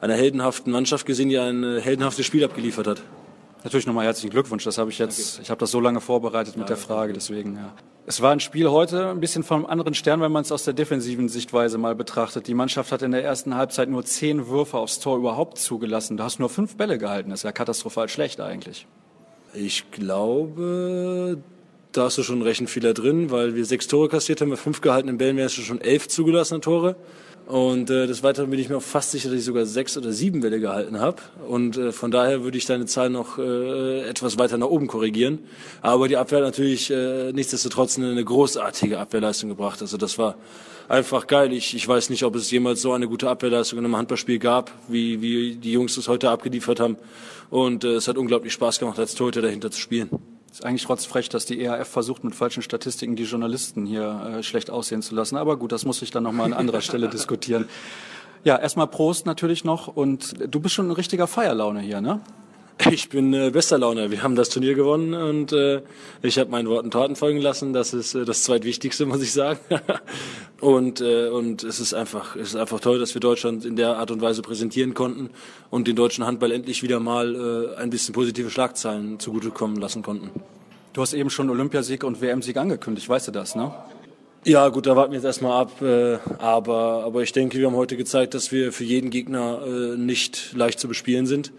einer 0.00 0.14
heldenhaften 0.14 0.72
Mannschaft 0.72 1.06
gesehen, 1.06 1.28
die 1.28 1.38
ein 1.38 1.78
heldenhaftes 1.78 2.26
Spiel 2.26 2.44
abgeliefert 2.44 2.88
hat. 2.88 3.02
Natürlich 3.64 3.86
nochmal 3.86 4.06
herzlichen 4.06 4.30
Glückwunsch. 4.30 4.64
Das 4.64 4.78
habe 4.78 4.90
ich 4.90 4.98
jetzt, 4.98 5.40
ich 5.40 5.50
habe 5.50 5.58
das 5.58 5.70
so 5.70 5.80
lange 5.80 6.00
vorbereitet 6.00 6.56
mit 6.56 6.68
der 6.68 6.76
Frage, 6.76 7.12
deswegen, 7.12 7.56
ja. 7.56 7.72
Es 8.04 8.20
war 8.20 8.32
ein 8.32 8.40
Spiel 8.40 8.68
heute 8.68 9.10
ein 9.10 9.20
bisschen 9.20 9.44
vom 9.44 9.64
anderen 9.64 9.94
Stern, 9.94 10.20
wenn 10.20 10.32
man 10.32 10.42
es 10.42 10.50
aus 10.50 10.64
der 10.64 10.74
defensiven 10.74 11.28
Sichtweise 11.28 11.78
mal 11.78 11.94
betrachtet. 11.94 12.48
Die 12.48 12.54
Mannschaft 12.54 12.90
hat 12.90 13.02
in 13.02 13.12
der 13.12 13.22
ersten 13.22 13.54
Halbzeit 13.54 13.88
nur 13.88 14.04
zehn 14.04 14.48
Würfe 14.48 14.76
aufs 14.76 14.98
Tor 14.98 15.16
überhaupt 15.16 15.58
zugelassen. 15.58 16.16
Du 16.16 16.24
hast 16.24 16.40
nur 16.40 16.48
fünf 16.48 16.76
Bälle 16.76 16.98
gehalten. 16.98 17.30
Das 17.30 17.40
ist 17.40 17.44
ja 17.44 17.52
katastrophal 17.52 18.08
schlecht 18.08 18.40
eigentlich. 18.40 18.88
Ich 19.54 19.92
glaube, 19.92 21.38
da 21.92 22.04
hast 22.04 22.18
du 22.18 22.24
schon 22.24 22.42
recht 22.42 22.68
Fehler 22.68 22.92
drin, 22.92 23.30
weil 23.30 23.54
wir 23.54 23.64
sechs 23.64 23.86
Tore 23.86 24.08
kassiert 24.08 24.40
haben, 24.40 24.50
bei 24.50 24.56
fünf 24.56 24.80
gehaltenen 24.80 25.18
Bällen 25.18 25.36
wären 25.36 25.46
es 25.46 25.52
schon 25.52 25.80
elf 25.80 26.08
zugelassene 26.08 26.60
Tore. 26.60 26.96
Und 27.46 27.90
äh, 27.90 28.06
des 28.06 28.22
Weiteren 28.22 28.50
bin 28.50 28.58
ich 28.58 28.68
mir 28.68 28.76
auch 28.76 28.82
fast 28.82 29.10
sicher, 29.10 29.28
dass 29.28 29.38
ich 29.38 29.44
sogar 29.44 29.66
sechs 29.66 29.96
oder 29.96 30.12
sieben 30.12 30.40
Bälle 30.40 30.60
gehalten 30.60 31.00
habe. 31.00 31.16
Und 31.48 31.76
äh, 31.76 31.92
von 31.92 32.10
daher 32.10 32.44
würde 32.44 32.56
ich 32.56 32.66
deine 32.66 32.86
Zahl 32.86 33.10
noch 33.10 33.38
äh, 33.38 34.08
etwas 34.08 34.38
weiter 34.38 34.58
nach 34.58 34.68
oben 34.68 34.86
korrigieren. 34.86 35.40
Aber 35.80 36.08
die 36.08 36.16
Abwehr 36.16 36.38
hat 36.38 36.44
natürlich 36.44 36.90
äh, 36.90 37.32
nichtsdestotrotz 37.32 37.98
eine, 37.98 38.24
großartige 38.24 38.98
Abwehrleistung 38.98 39.48
gebracht. 39.50 39.82
Also 39.82 39.96
das 39.96 40.18
war 40.18 40.36
einfach 40.88 41.26
geil. 41.26 41.52
Ich, 41.52 41.74
ich 41.74 41.86
weiß 41.86 42.10
nicht, 42.10 42.24
ob 42.24 42.36
es 42.36 42.50
jemals 42.50 42.80
so 42.80 42.92
eine 42.92 43.08
gute 43.08 43.28
Abwehrleistung 43.28 43.78
in 43.78 43.84
einem 43.84 43.96
Handballspiel 43.96 44.38
gab, 44.38 44.70
wie, 44.88 45.20
wie 45.20 45.56
die 45.56 45.72
Jungs 45.72 45.96
das 45.96 46.08
heute 46.08 46.30
abgeliefert 46.30 46.80
haben. 46.80 46.96
Und 47.50 47.84
äh, 47.84 47.94
es 47.94 48.08
hat 48.08 48.18
unglaublich 48.18 48.52
Spaß 48.52 48.78
gemacht, 48.78 48.98
als 48.98 49.14
Torhüter 49.14 49.42
dahinter 49.42 49.70
zu 49.70 49.80
spielen. 49.80 50.10
Ist 50.52 50.66
eigentlich 50.66 50.86
rotzfrech, 50.86 51.30
dass 51.30 51.46
die 51.46 51.64
ERF 51.64 51.88
versucht, 51.88 52.24
mit 52.24 52.34
falschen 52.34 52.62
Statistiken 52.62 53.16
die 53.16 53.22
Journalisten 53.22 53.86
hier 53.86 54.36
äh, 54.38 54.42
schlecht 54.42 54.70
aussehen 54.70 55.00
zu 55.00 55.14
lassen. 55.14 55.38
Aber 55.38 55.56
gut, 55.56 55.72
das 55.72 55.86
muss 55.86 56.02
ich 56.02 56.10
dann 56.10 56.24
nochmal 56.24 56.44
an 56.44 56.52
anderer 56.52 56.82
Stelle 56.82 57.08
diskutieren. 57.10 57.70
Ja, 58.44 58.58
erstmal 58.58 58.86
Prost 58.86 59.24
natürlich 59.24 59.64
noch. 59.64 59.88
Und 59.88 60.34
du 60.52 60.60
bist 60.60 60.74
schon 60.74 60.88
ein 60.88 60.92
richtiger 60.92 61.26
Feierlaune 61.26 61.80
hier, 61.80 62.02
ne? 62.02 62.20
Ich 62.90 63.08
bin 63.08 63.32
äh, 63.32 63.50
bester 63.50 63.78
Laune. 63.78 64.10
Wir 64.10 64.22
haben 64.22 64.34
das 64.34 64.48
Turnier 64.48 64.74
gewonnen 64.74 65.14
und 65.14 65.52
äh, 65.52 65.82
ich 66.22 66.38
habe 66.38 66.50
meinen 66.50 66.68
Worten 66.68 66.90
Taten 66.90 67.16
folgen 67.16 67.38
lassen. 67.40 67.72
Das 67.72 67.94
ist 67.94 68.14
äh, 68.14 68.24
das 68.24 68.42
zweitwichtigste, 68.42 69.06
muss 69.06 69.22
ich 69.22 69.32
sagen. 69.32 69.60
und 70.60 71.00
äh, 71.00 71.28
und 71.28 71.62
es 71.62 71.80
ist 71.80 71.94
einfach 71.94 72.34
es 72.34 72.48
ist 72.48 72.56
einfach 72.56 72.80
toll, 72.80 72.98
dass 72.98 73.14
wir 73.14 73.20
Deutschland 73.20 73.64
in 73.64 73.76
der 73.76 73.98
Art 73.98 74.10
und 74.10 74.20
Weise 74.20 74.42
präsentieren 74.42 74.94
konnten 74.94 75.30
und 75.70 75.86
den 75.86 75.96
deutschen 75.96 76.26
Handball 76.26 76.50
endlich 76.50 76.82
wieder 76.82 76.98
mal 76.98 77.34
äh, 77.76 77.80
ein 77.80 77.90
bisschen 77.90 78.14
positive 78.14 78.50
Schlagzeilen 78.50 79.20
zugutekommen 79.20 79.76
lassen 79.76 80.02
konnten. 80.02 80.30
Du 80.92 81.02
hast 81.02 81.14
eben 81.14 81.30
schon 81.30 81.50
Olympiasieg 81.50 82.04
und 82.04 82.20
WM-Sieg 82.20 82.56
angekündigt, 82.56 83.08
weißt 83.08 83.28
du 83.28 83.32
das, 83.32 83.54
ne? 83.54 83.72
Ja, 84.44 84.68
gut, 84.70 84.86
da 84.86 84.96
warten 84.96 85.12
wir 85.12 85.18
jetzt 85.18 85.24
erstmal 85.24 85.62
ab. 85.62 85.80
Äh, 85.80 86.18
aber, 86.38 87.04
aber 87.04 87.22
ich 87.22 87.32
denke, 87.32 87.58
wir 87.58 87.68
haben 87.68 87.76
heute 87.76 87.96
gezeigt, 87.96 88.34
dass 88.34 88.50
wir 88.50 88.72
für 88.72 88.82
jeden 88.82 89.10
Gegner 89.10 89.60
äh, 89.64 89.96
nicht 89.96 90.52
leicht 90.54 90.80
zu 90.80 90.88
bespielen 90.88 91.26
sind 91.26 91.52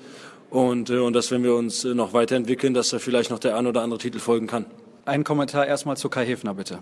und, 0.53 0.91
äh, 0.91 0.99
und 0.99 1.13
dass 1.13 1.31
wenn 1.31 1.43
wir 1.43 1.55
uns 1.55 1.83
äh, 1.83 1.95
noch 1.95 2.13
weiterentwickeln, 2.13 2.75
dass 2.75 2.89
da 2.89 2.99
vielleicht 2.99 3.31
noch 3.31 3.39
der 3.39 3.57
ein 3.57 3.65
oder 3.65 3.81
andere 3.81 3.99
Titel 3.99 4.19
folgen 4.19 4.45
kann. 4.45 4.65
Ein 5.03 5.23
Kommentar 5.23 5.65
erstmal 5.65 5.97
zu 5.97 6.09
Kai 6.09 6.25
Hefner, 6.25 6.53
bitte. 6.53 6.79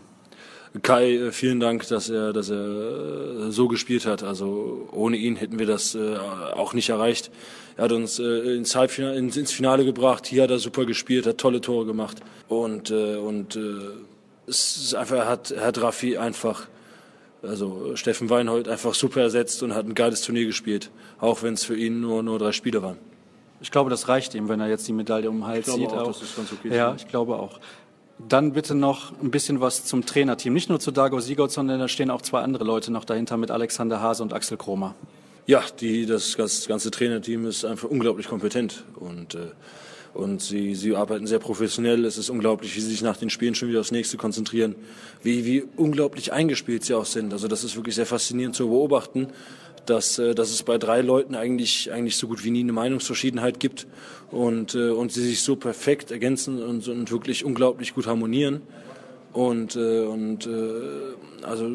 Kai, 0.84 1.14
äh, 1.16 1.32
vielen 1.32 1.62
Dank, 1.62 1.88
dass 1.88 2.10
er, 2.10 2.34
dass 2.34 2.50
er 2.50 3.50
so 3.52 3.70
gespielt 3.70 4.06
hat. 4.06 4.24
Also 4.24 4.90
ohne 4.92 5.16
ihn 5.16 5.38
hätten 5.38 5.58
wir 5.58 5.68
das 5.68 5.96
auch 5.96 6.74
nicht 6.74 6.90
erreicht. 6.90 7.32
Er 7.78 7.86
hat 7.86 7.94
uns 7.94 8.20
ins, 8.20 8.76
Halbfinale, 8.76 9.16
ins 9.16 9.52
Finale 9.52 9.86
gebracht. 9.86 10.28
Hier 10.28 10.44
hat 10.44 10.52
er 10.52 10.60
super 10.60 10.86
gespielt, 10.86 11.26
hat 11.26 11.38
tolle 11.38 11.62
Tore 11.62 11.86
gemacht 11.86 12.18
und 12.50 12.92
und 12.92 13.58
es 14.48 14.78
ist 14.78 14.96
einfach, 14.96 15.18
er 15.18 15.30
hat, 15.30 15.52
er 15.52 15.66
hat 15.66 15.82
Raffi 15.82 16.18
einfach, 16.18 16.68
also 17.42 17.96
Steffen 17.96 18.30
Weinhold 18.30 18.68
einfach 18.68 18.94
super 18.94 19.22
ersetzt 19.22 19.64
und 19.64 19.74
hat 19.74 19.86
ein 19.86 19.96
geiles 19.96 20.22
Turnier 20.22 20.46
gespielt, 20.46 20.92
auch 21.20 21.42
wenn 21.44 21.54
es 21.54 21.64
für 21.64 21.76
ihn 21.76 22.02
nur 22.02 22.22
nur 22.24 22.38
drei 22.38 22.52
Spiele 22.52 22.82
waren. 22.84 22.98
Ich 23.62 23.72
glaube, 23.72 23.90
das 23.90 24.08
reicht 24.08 24.34
ihm, 24.34 24.50
wenn 24.50 24.60
er 24.60 24.68
jetzt 24.68 24.88
die 24.88 24.94
Medaille 24.94 25.30
um 25.30 25.38
den 25.38 25.48
Hals 25.48 25.68
ich 25.68 25.74
sieht. 25.76 25.90
Auch, 25.90 25.98
auch. 25.98 26.08
Das 26.08 26.22
ist 26.22 26.36
ganz 26.36 26.52
okay. 26.52 26.76
Ja, 26.76 26.96
ich 26.96 27.08
glaube 27.08 27.36
auch. 27.36 27.60
Dann 28.28 28.54
bitte 28.54 28.76
noch 28.76 29.12
ein 29.22 29.32
bisschen 29.32 29.62
was 29.62 29.86
zum 29.86 30.06
Trainerteam. 30.06 30.54
Nicht 30.54 30.70
nur 30.70 30.80
zu 30.80 30.92
Dago 30.92 31.20
Sigurd, 31.20 31.52
sondern 31.52 31.80
da 31.80 31.88
stehen 31.88 32.10
auch 32.10 32.22
zwei 32.22 32.42
andere 32.42 32.64
Leute 32.64 32.92
noch 32.92 33.06
dahinter 33.06 33.38
mit 33.38 33.52
Alexander 33.52 34.02
Hase 34.02 34.24
und 34.24 34.34
Axel 34.34 34.58
Kromer. 34.58 34.96
Ja, 35.48 35.64
die, 35.80 36.06
das, 36.06 36.36
das 36.36 36.68
ganze 36.68 36.92
Trainerteam 36.92 37.46
ist 37.46 37.66
einfach 37.66 37.90
unglaublich 37.90 38.28
kompetent 38.28 38.84
und, 38.96 39.36
äh, 39.36 39.52
und 40.14 40.42
sie, 40.42 40.76
sie 40.76 40.96
arbeiten 40.96 41.26
sehr 41.26 41.40
professionell. 41.40 42.06
Es 42.06 42.18
ist 42.18 42.30
unglaublich, 42.30 42.76
wie 42.76 42.80
sie 42.80 42.90
sich 42.90 43.02
nach 43.02 43.18
den 43.18 43.30
Spielen 43.30 43.56
schon 43.56 43.70
wieder 43.70 43.80
aufs 43.80 43.92
nächste 43.92 44.18
konzentrieren, 44.18 44.76
wie, 45.24 45.46
wie 45.46 45.64
unglaublich 45.78 46.32
eingespielt 46.32 46.84
sie 46.84 46.94
auch 46.94 47.06
sind. 47.06 47.34
Also 47.34 47.48
das 47.48 47.64
ist 47.64 47.76
wirklich 47.76 47.96
sehr 47.96 48.06
faszinierend 48.06 48.56
zu 48.56 48.70
beobachten 48.70 49.30
dass, 49.86 50.20
äh, 50.20 50.36
dass 50.36 50.52
es 50.52 50.64
bei 50.64 50.78
drei 50.78 51.02
Leuten 51.02 51.36
eigentlich, 51.36 51.92
eigentlich 51.92 52.18
so 52.18 52.28
gut 52.28 52.44
wie 52.44 52.52
nie 52.52 52.62
eine 52.62 52.74
Meinungsverschiedenheit 52.74 53.60
gibt 53.60 53.88
und, 54.32 54.76
äh, 54.76 54.90
und 54.90 55.12
sie 55.12 55.24
sich 55.24 55.42
so 55.42 55.56
perfekt 55.56 56.12
ergänzen 56.12 56.62
und, 56.62 56.88
und 56.88 57.12
wirklich 57.12 57.46
unglaublich 57.46 57.94
gut 57.94 58.08
harmonieren. 58.08 58.62
Und, 59.34 59.76
äh, 59.76 60.02
und 60.02 60.48
also 61.44 61.70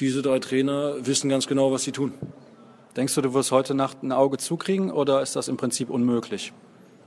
diese 0.00 0.22
drei 0.22 0.38
Trainer 0.38 0.94
wissen 1.06 1.28
ganz 1.28 1.46
genau, 1.46 1.70
was 1.70 1.84
sie 1.84 1.92
tun. 1.92 2.12
Denkst 2.96 3.14
du, 3.14 3.20
du 3.20 3.34
wirst 3.34 3.52
heute 3.52 3.74
Nacht 3.74 4.02
ein 4.02 4.12
Auge 4.12 4.38
zukriegen 4.38 4.90
oder 4.90 5.20
ist 5.20 5.36
das 5.36 5.48
im 5.48 5.56
Prinzip 5.56 5.90
unmöglich? 5.90 6.52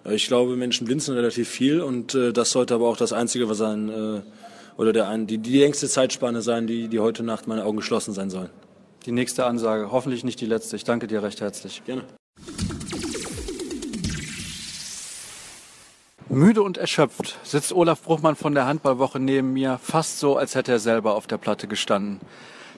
Ich 0.09 0.27
glaube, 0.27 0.55
Menschen 0.55 0.85
blinzen 0.85 1.15
relativ 1.15 1.49
viel 1.49 1.81
und 1.81 2.13
äh, 2.13 2.31
das 2.31 2.51
sollte 2.51 2.75
aber 2.75 2.87
auch 2.87 2.97
das 2.97 3.11
Einzige 3.11 3.49
was 3.49 3.57
sein, 3.57 3.89
äh, 3.89 4.21
oder 4.77 4.93
der, 4.93 5.17
die, 5.17 5.37
die 5.37 5.59
längste 5.59 5.87
Zeitspanne 5.87 6.41
sein, 6.41 6.67
die, 6.67 6.87
die 6.87 6.99
heute 6.99 7.23
Nacht 7.23 7.47
meine 7.47 7.65
Augen 7.65 7.77
geschlossen 7.77 8.13
sein 8.13 8.29
sollen 8.29 8.49
die 9.07 9.13
nächste 9.13 9.45
Ansage. 9.45 9.91
Hoffentlich 9.91 10.23
nicht 10.23 10.41
die 10.41 10.45
letzte. 10.45 10.75
Ich 10.75 10.83
danke 10.83 11.07
dir 11.07 11.23
recht 11.23 11.41
herzlich. 11.41 11.81
Gerne. 11.85 12.03
Müde 16.29 16.61
und 16.61 16.77
erschöpft 16.77 17.39
sitzt 17.43 17.71
Olaf 17.71 18.01
Bruchmann 18.03 18.35
von 18.35 18.53
der 18.53 18.67
Handballwoche 18.67 19.19
neben 19.19 19.53
mir, 19.53 19.79
fast 19.81 20.19
so, 20.19 20.37
als 20.37 20.55
hätte 20.55 20.73
er 20.73 20.79
selber 20.79 21.15
auf 21.15 21.25
der 21.25 21.37
Platte 21.37 21.67
gestanden. 21.67 22.19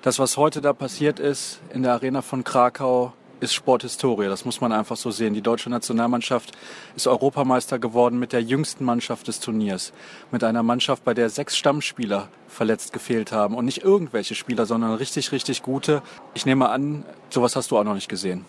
Das, 0.04 0.20
was 0.20 0.38
heute 0.38 0.62
da 0.62 0.72
passiert 0.72 1.20
ist 1.20 1.60
in 1.74 1.82
der 1.84 1.94
Arena 1.94 2.22
von 2.22 2.44
Krakau, 2.44 3.12
ist 3.40 3.54
Sporthistorie. 3.54 4.28
Das 4.28 4.46
muss 4.46 4.62
man 4.62 4.72
einfach 4.72 4.98
so 4.98 5.12
sehen. 5.12 5.34
Die 5.34 5.42
deutsche 5.42 5.70
Nationalmannschaft 5.70 6.52
ist 6.96 7.08
Europameister 7.08 7.80
geworden 7.80 8.20
mit 8.20 8.34
der 8.34 8.42
jüngsten 8.42 8.86
Mannschaft 8.86 9.28
des 9.28 9.40
Turniers. 9.40 9.94
Mit 10.32 10.44
einer 10.44 10.64
Mannschaft, 10.64 11.04
bei 11.04 11.14
der 11.14 11.30
sechs 11.30 11.58
Stammspieler 11.58 12.30
verletzt 12.48 12.94
gefehlt 12.94 13.32
haben. 13.32 13.56
Und 13.56 13.66
nicht 13.66 13.84
irgendwelche 13.84 14.36
Spieler, 14.36 14.66
sondern 14.66 14.94
richtig, 14.96 15.32
richtig 15.32 15.64
gute. 15.64 16.02
Ich 16.34 16.46
nehme 16.46 16.70
an, 16.70 17.06
sowas 17.30 17.56
hast 17.56 17.72
du 17.72 17.78
auch 17.78 17.84
noch 17.84 17.96
nicht 17.96 18.10
gesehen. 18.10 18.46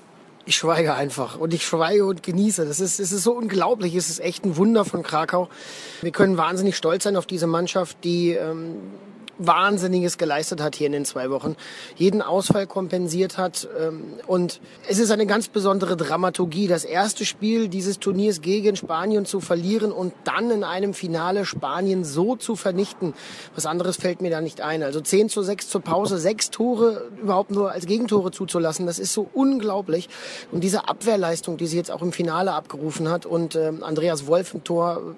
Ich 0.46 0.56
schweige 0.56 0.94
einfach 0.94 1.38
und 1.38 1.52
ich 1.52 1.64
schweige 1.64 2.06
und 2.06 2.22
genieße. 2.22 2.64
Das 2.64 2.80
ist, 2.80 2.98
es 2.98 3.12
ist 3.12 3.22
so 3.22 3.32
unglaublich. 3.32 3.94
Es 3.94 4.08
ist 4.08 4.20
echt 4.20 4.44
ein 4.44 4.56
Wunder 4.56 4.84
von 4.84 5.02
Krakau. 5.02 5.48
Wir 6.00 6.12
können 6.12 6.36
wahnsinnig 6.38 6.76
stolz 6.76 7.04
sein 7.04 7.16
auf 7.16 7.26
diese 7.26 7.46
Mannschaft, 7.46 7.98
die 8.04 8.32
ähm, 8.32 8.76
Wahnsinniges 9.40 10.18
geleistet 10.18 10.60
hat 10.60 10.76
hier 10.76 10.86
in 10.86 10.92
den 10.92 11.04
zwei 11.04 11.30
Wochen, 11.30 11.56
jeden 11.96 12.22
Ausfall 12.22 12.66
kompensiert 12.66 13.38
hat. 13.38 13.68
Ähm, 13.78 14.02
und 14.26 14.60
es 14.88 14.98
ist 14.98 15.10
eine 15.10 15.26
ganz 15.26 15.48
besondere 15.48 15.96
Dramaturgie, 15.96 16.68
das 16.68 16.84
erste 16.84 17.24
Spiel 17.24 17.68
dieses 17.68 17.98
Turniers 17.98 18.42
gegen 18.42 18.76
Spanien 18.76 19.24
zu 19.24 19.40
verlieren 19.40 19.92
und 19.92 20.12
dann 20.24 20.50
in 20.50 20.64
einem 20.64 20.94
Finale 20.94 21.44
Spanien 21.44 22.04
so 22.04 22.36
zu 22.36 22.54
vernichten. 22.54 23.14
Was 23.54 23.66
anderes 23.66 23.96
fällt 23.96 24.20
mir 24.20 24.30
da 24.30 24.40
nicht 24.40 24.60
ein. 24.60 24.82
Also 24.82 25.00
10 25.00 25.28
zu 25.28 25.42
6 25.42 25.68
zur 25.68 25.80
Pause, 25.80 26.18
sechs 26.18 26.50
Tore 26.50 27.08
überhaupt 27.20 27.50
nur 27.50 27.72
als 27.72 27.86
Gegentore 27.86 28.30
zuzulassen, 28.30 28.86
das 28.86 28.98
ist 28.98 29.12
so 29.12 29.28
unglaublich. 29.32 30.08
Und 30.52 30.62
diese 30.62 30.88
Abwehrleistung, 30.88 31.56
die 31.56 31.66
sie 31.66 31.76
jetzt 31.76 31.90
auch 31.90 32.02
im 32.02 32.12
Finale 32.12 32.52
abgerufen 32.52 33.08
hat 33.08 33.26
und 33.26 33.54
äh, 33.54 33.72
Andreas 33.80 34.26
Wolf 34.26 34.54
im 34.54 34.64
Tor, 34.64 35.14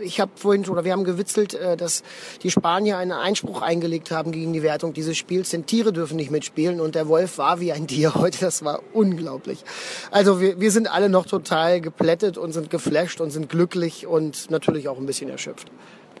ich 0.00 0.20
habe 0.20 0.32
vorhin 0.34 0.68
oder 0.68 0.84
wir 0.84 0.92
haben 0.92 1.04
gewitzelt, 1.04 1.54
äh, 1.54 1.76
dass 1.76 2.02
die 2.42 2.50
Spanier 2.50 2.98
einen 2.98 3.12
Einspruch 3.12 3.62
eingelegt 3.62 4.10
haben 4.10 4.32
gegen 4.32 4.52
die 4.52 4.62
Wertung 4.62 4.92
dieses 4.92 5.16
Spiels, 5.16 5.50
denn 5.50 5.66
Tiere 5.66 5.92
dürfen 5.92 6.16
nicht 6.16 6.30
mitspielen 6.30 6.80
und 6.80 6.94
der 6.94 7.08
Wolf 7.08 7.38
war 7.38 7.60
wie 7.60 7.72
ein 7.72 7.86
Tier 7.86 8.14
heute. 8.14 8.38
Das 8.40 8.64
war 8.64 8.80
unglaublich. 8.92 9.64
Also 10.10 10.40
wir, 10.40 10.60
wir 10.60 10.70
sind 10.70 10.90
alle 10.90 11.08
noch 11.08 11.26
total 11.26 11.80
geplättet 11.80 12.38
und 12.38 12.52
sind 12.52 12.70
geflasht 12.70 13.20
und 13.20 13.30
sind 13.30 13.48
glücklich 13.48 14.06
und 14.06 14.50
natürlich 14.50 14.88
auch 14.88 14.98
ein 14.98 15.06
bisschen 15.06 15.30
erschöpft. 15.30 15.70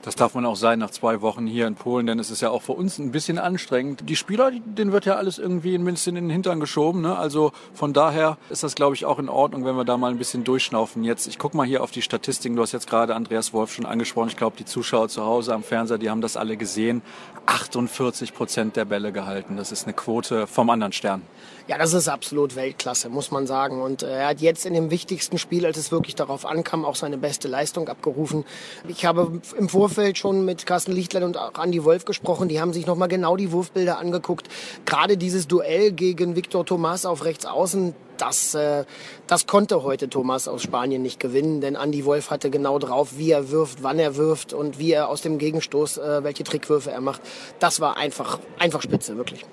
Das 0.02 0.14
darf 0.14 0.34
man 0.34 0.46
auch 0.46 0.56
sein 0.56 0.78
nach 0.78 0.90
zwei 0.90 1.20
Wochen 1.20 1.46
hier 1.46 1.66
in 1.66 1.74
Polen, 1.74 2.06
denn 2.06 2.18
es 2.18 2.30
ist 2.30 2.40
ja 2.40 2.50
auch 2.50 2.62
für 2.62 2.72
uns 2.72 2.98
ein 2.98 3.10
bisschen 3.10 3.38
anstrengend. 3.38 4.08
Die 4.08 4.16
Spieler, 4.16 4.52
denen 4.52 4.92
wird 4.92 5.04
ja 5.04 5.16
alles 5.16 5.38
irgendwie 5.38 5.74
ein 5.74 5.84
bisschen 5.84 6.16
in 6.16 6.24
den 6.24 6.30
Hintern 6.30 6.60
geschoben. 6.60 7.00
Ne? 7.00 7.16
Also 7.16 7.52
von 7.74 7.92
daher 7.92 8.38
ist 8.48 8.62
das, 8.62 8.74
glaube 8.74 8.94
ich, 8.94 9.04
auch 9.04 9.18
in 9.18 9.28
Ordnung, 9.28 9.64
wenn 9.64 9.76
wir 9.76 9.84
da 9.84 9.96
mal 9.96 10.10
ein 10.10 10.18
bisschen 10.18 10.44
durchschnaufen. 10.44 11.02
Jetzt, 11.02 11.26
ich 11.26 11.38
gucke 11.38 11.56
mal 11.56 11.66
hier 11.66 11.82
auf 11.82 11.90
die 11.90 12.02
Statistiken. 12.02 12.56
Du 12.56 12.62
hast 12.62 12.72
jetzt 12.72 12.88
gerade 12.88 13.14
Andreas 13.14 13.52
Wolf 13.52 13.72
schon 13.72 13.86
angesprochen. 13.86 14.28
Ich 14.28 14.36
glaube, 14.36 14.56
die 14.56 14.64
Zuschauer 14.64 15.08
zu 15.08 15.24
Hause 15.24 15.54
am 15.54 15.62
Fernseher, 15.62 15.98
die 15.98 16.10
haben 16.10 16.20
das 16.20 16.36
alle 16.36 16.56
gesehen. 16.56 17.02
48 17.46 18.34
Prozent 18.34 18.76
der 18.76 18.84
Bälle 18.84 19.12
gehalten. 19.12 19.56
Das 19.56 19.72
ist 19.72 19.84
eine 19.84 19.92
Quote 19.94 20.46
vom 20.46 20.70
anderen 20.70 20.92
Stern. 20.92 21.22
Ja, 21.68 21.78
das 21.78 21.94
ist 21.94 22.06
absolut 22.06 22.54
Weltklasse, 22.54 23.08
muss 23.08 23.32
man 23.32 23.48
sagen. 23.48 23.82
Und 23.82 24.04
äh, 24.04 24.20
er 24.20 24.28
hat 24.28 24.40
jetzt 24.40 24.66
in 24.66 24.74
dem 24.74 24.92
wichtigsten 24.92 25.36
Spiel, 25.36 25.66
als 25.66 25.76
es 25.76 25.90
wirklich 25.90 26.14
darauf 26.14 26.46
ankam, 26.46 26.84
auch 26.84 26.94
seine 26.94 27.18
beste 27.18 27.48
Leistung 27.48 27.88
abgerufen. 27.88 28.44
Ich 28.86 29.04
habe 29.04 29.40
im 29.58 29.68
Vorfeld 29.68 30.16
schon 30.16 30.44
mit 30.44 30.64
Carsten 30.64 30.92
Lichtlein 30.92 31.24
und 31.24 31.36
auch 31.36 31.54
Andi 31.54 31.82
Wolf 31.82 32.04
gesprochen. 32.04 32.48
Die 32.48 32.60
haben 32.60 32.72
sich 32.72 32.86
nochmal 32.86 33.08
genau 33.08 33.36
die 33.36 33.50
Wurfbilder 33.50 33.98
angeguckt. 33.98 34.46
Gerade 34.84 35.16
dieses 35.16 35.48
Duell 35.48 35.90
gegen 35.90 36.36
Victor 36.36 36.64
Thomas 36.64 37.04
auf 37.04 37.24
rechts 37.24 37.46
außen, 37.46 37.96
das, 38.16 38.54
äh, 38.54 38.84
das 39.26 39.48
konnte 39.48 39.82
heute 39.82 40.08
Thomas 40.08 40.46
aus 40.46 40.62
Spanien 40.62 41.02
nicht 41.02 41.18
gewinnen, 41.18 41.60
denn 41.60 41.74
Andy 41.74 42.04
Wolf 42.04 42.30
hatte 42.30 42.48
genau 42.48 42.78
drauf, 42.78 43.14
wie 43.16 43.32
er 43.32 43.50
wirft, 43.50 43.82
wann 43.82 43.98
er 43.98 44.14
wirft 44.14 44.52
und 44.52 44.78
wie 44.78 44.92
er 44.92 45.08
aus 45.08 45.20
dem 45.20 45.38
Gegenstoß, 45.38 45.98
äh, 45.98 46.22
welche 46.22 46.44
Trickwürfe 46.44 46.92
er 46.92 47.00
macht. 47.00 47.22
Das 47.58 47.80
war 47.80 47.96
einfach, 47.96 48.38
einfach 48.60 48.82
spitze, 48.82 49.16
wirklich. 49.16 49.44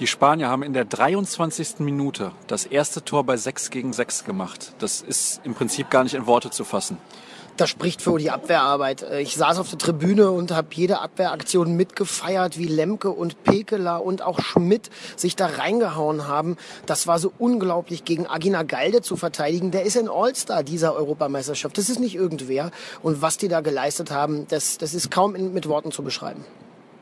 Die 0.00 0.08
Spanier 0.08 0.48
haben 0.48 0.64
in 0.64 0.72
der 0.72 0.84
23. 0.84 1.78
Minute 1.78 2.32
das 2.48 2.66
erste 2.66 3.04
Tor 3.04 3.22
bei 3.22 3.36
6 3.36 3.70
gegen 3.70 3.92
6 3.92 4.24
gemacht. 4.24 4.72
Das 4.80 5.00
ist 5.00 5.40
im 5.44 5.54
Prinzip 5.54 5.88
gar 5.88 6.02
nicht 6.02 6.14
in 6.14 6.26
Worte 6.26 6.50
zu 6.50 6.64
fassen. 6.64 6.98
Das 7.56 7.70
spricht 7.70 8.02
für 8.02 8.18
die 8.18 8.32
Abwehrarbeit. 8.32 9.06
Ich 9.20 9.36
saß 9.36 9.58
auf 9.60 9.70
der 9.70 9.78
Tribüne 9.78 10.32
und 10.32 10.50
habe 10.50 10.66
jede 10.72 10.98
Abwehraktion 10.98 11.76
mitgefeiert, 11.76 12.58
wie 12.58 12.66
Lemke 12.66 13.10
und 13.10 13.44
Pekela 13.44 13.98
und 13.98 14.22
auch 14.22 14.40
Schmidt 14.40 14.90
sich 15.14 15.36
da 15.36 15.46
reingehauen 15.46 16.26
haben. 16.26 16.56
Das 16.86 17.06
war 17.06 17.20
so 17.20 17.32
unglaublich 17.38 18.04
gegen 18.04 18.26
Agina 18.26 18.64
Galde 18.64 19.02
zu 19.02 19.14
verteidigen. 19.14 19.70
Der 19.70 19.84
ist 19.84 19.96
ein 19.96 20.08
All-Star 20.08 20.64
dieser 20.64 20.96
Europameisterschaft. 20.96 21.78
Das 21.78 21.88
ist 21.88 22.00
nicht 22.00 22.16
irgendwer. 22.16 22.72
Und 23.04 23.22
was 23.22 23.38
die 23.38 23.46
da 23.46 23.60
geleistet 23.60 24.10
haben, 24.10 24.48
das, 24.48 24.76
das 24.78 24.92
ist 24.92 25.12
kaum 25.12 25.36
in, 25.36 25.54
mit 25.54 25.68
Worten 25.68 25.92
zu 25.92 26.02
beschreiben. 26.02 26.44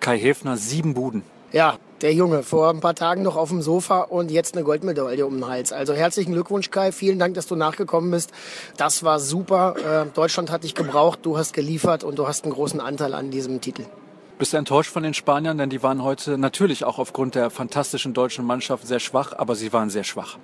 Kai 0.00 0.18
Häfner, 0.18 0.58
sieben 0.58 0.92
Buden. 0.92 1.22
Ja, 1.52 1.78
der 2.02 2.12
Junge, 2.12 2.42
vor 2.42 2.68
ein 2.70 2.80
paar 2.80 2.94
Tagen 2.94 3.22
noch 3.22 3.36
auf 3.36 3.48
dem 3.48 3.62
Sofa 3.62 4.02
und 4.02 4.30
jetzt 4.30 4.54
eine 4.54 4.64
Goldmedaille 4.64 5.24
um 5.24 5.34
den 5.34 5.46
Hals. 5.46 5.72
Also 5.72 5.94
herzlichen 5.94 6.32
Glückwunsch, 6.32 6.70
Kai. 6.70 6.92
Vielen 6.92 7.18
Dank, 7.18 7.34
dass 7.34 7.46
du 7.46 7.54
nachgekommen 7.56 8.10
bist. 8.10 8.32
Das 8.76 9.04
war 9.04 9.20
super. 9.20 10.06
Äh, 10.06 10.14
Deutschland 10.14 10.50
hat 10.50 10.64
dich 10.64 10.74
gebraucht, 10.74 11.20
du 11.22 11.38
hast 11.38 11.52
geliefert 11.52 12.04
und 12.04 12.18
du 12.18 12.26
hast 12.26 12.44
einen 12.44 12.52
großen 12.52 12.80
Anteil 12.80 13.14
an 13.14 13.30
diesem 13.30 13.60
Titel. 13.60 13.84
Bist 14.38 14.52
du 14.52 14.56
enttäuscht 14.56 14.90
von 14.90 15.04
den 15.04 15.14
Spaniern? 15.14 15.56
Denn 15.56 15.70
die 15.70 15.82
waren 15.84 16.02
heute 16.02 16.36
natürlich 16.36 16.84
auch 16.84 16.98
aufgrund 16.98 17.36
der 17.36 17.50
fantastischen 17.50 18.12
deutschen 18.12 18.44
Mannschaft 18.44 18.86
sehr 18.86 18.98
schwach, 18.98 19.32
aber 19.36 19.54
sie 19.54 19.72
waren 19.72 19.88
sehr 19.88 20.04
schwach. 20.04 20.38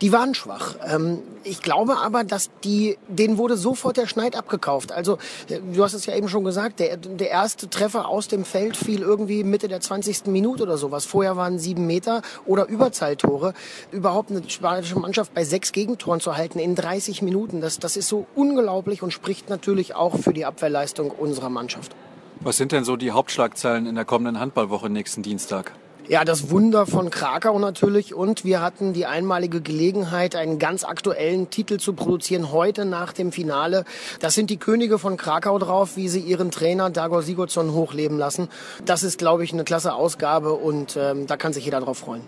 Die 0.00 0.12
waren 0.12 0.34
schwach. 0.34 0.76
Ähm, 0.86 1.20
ich 1.44 1.62
glaube 1.62 1.98
aber, 1.98 2.24
dass 2.24 2.50
die, 2.64 2.98
denen 3.08 3.38
wurde 3.38 3.56
sofort 3.56 3.96
der 3.96 4.06
Schneid 4.06 4.36
abgekauft. 4.36 4.90
Also, 4.90 5.18
äh, 5.48 5.60
du 5.72 5.82
hast 5.84 5.94
es 5.94 6.06
ja 6.06 6.16
eben 6.16 6.28
schon 6.28 6.44
gesagt, 6.44 6.80
der, 6.80 6.96
der 6.96 7.30
erste 7.30 7.70
Treffer 7.70 8.08
aus 8.08 8.26
dem 8.28 8.44
Feld 8.44 8.76
fiel 8.76 9.02
irgendwie 9.02 9.44
Mitte 9.44 9.68
der 9.68 9.80
20. 9.80 10.26
Minute 10.26 10.64
oder 10.64 10.78
sowas. 10.78 11.04
Vorher 11.04 11.36
waren 11.36 11.58
sieben 11.58 11.86
Meter 11.86 12.22
oder 12.44 12.66
Überzahltore. 12.66 13.54
Überhaupt 13.92 14.30
eine 14.30 14.48
spanische 14.48 14.98
Mannschaft 14.98 15.32
bei 15.32 15.44
sechs 15.44 15.72
Gegentoren 15.72 16.20
zu 16.20 16.36
halten 16.36 16.58
in 16.58 16.74
30 16.74 17.22
Minuten, 17.22 17.60
das, 17.60 17.78
das 17.78 17.96
ist 17.96 18.08
so 18.08 18.26
unglaublich 18.34 19.02
und 19.02 19.12
spricht 19.12 19.48
natürlich 19.48 19.94
auch 19.94 20.18
für 20.18 20.32
die 20.32 20.44
Abwehrleistung 20.44 21.10
unserer 21.10 21.50
Mannschaft. 21.50 21.94
Was 22.40 22.56
sind 22.56 22.72
denn 22.72 22.84
so 22.84 22.96
die 22.96 23.12
Hauptschlagzeilen 23.12 23.86
in 23.86 23.94
der 23.94 24.04
kommenden 24.04 24.40
Handballwoche 24.40 24.90
nächsten 24.90 25.22
Dienstag? 25.22 25.72
Ja, 26.06 26.26
das 26.26 26.50
Wunder 26.50 26.84
von 26.84 27.08
Krakau 27.08 27.58
natürlich. 27.58 28.12
Und 28.12 28.44
wir 28.44 28.60
hatten 28.60 28.92
die 28.92 29.06
einmalige 29.06 29.62
Gelegenheit, 29.62 30.36
einen 30.36 30.58
ganz 30.58 30.84
aktuellen 30.84 31.48
Titel 31.48 31.78
zu 31.78 31.94
produzieren, 31.94 32.52
heute 32.52 32.84
nach 32.84 33.14
dem 33.14 33.32
Finale. 33.32 33.86
Das 34.20 34.34
sind 34.34 34.50
die 34.50 34.58
Könige 34.58 34.98
von 34.98 35.16
Krakau 35.16 35.58
drauf, 35.58 35.96
wie 35.96 36.08
sie 36.08 36.20
ihren 36.20 36.50
Trainer 36.50 36.90
Dagor 36.90 37.22
Sigurdsson 37.22 37.72
hochleben 37.72 38.18
lassen. 38.18 38.48
Das 38.84 39.02
ist, 39.02 39.16
glaube 39.16 39.44
ich, 39.44 39.54
eine 39.54 39.64
klasse 39.64 39.94
Ausgabe 39.94 40.52
und 40.52 40.98
ähm, 41.00 41.26
da 41.26 41.38
kann 41.38 41.54
sich 41.54 41.64
jeder 41.64 41.80
drauf 41.80 41.98
freuen. 41.98 42.22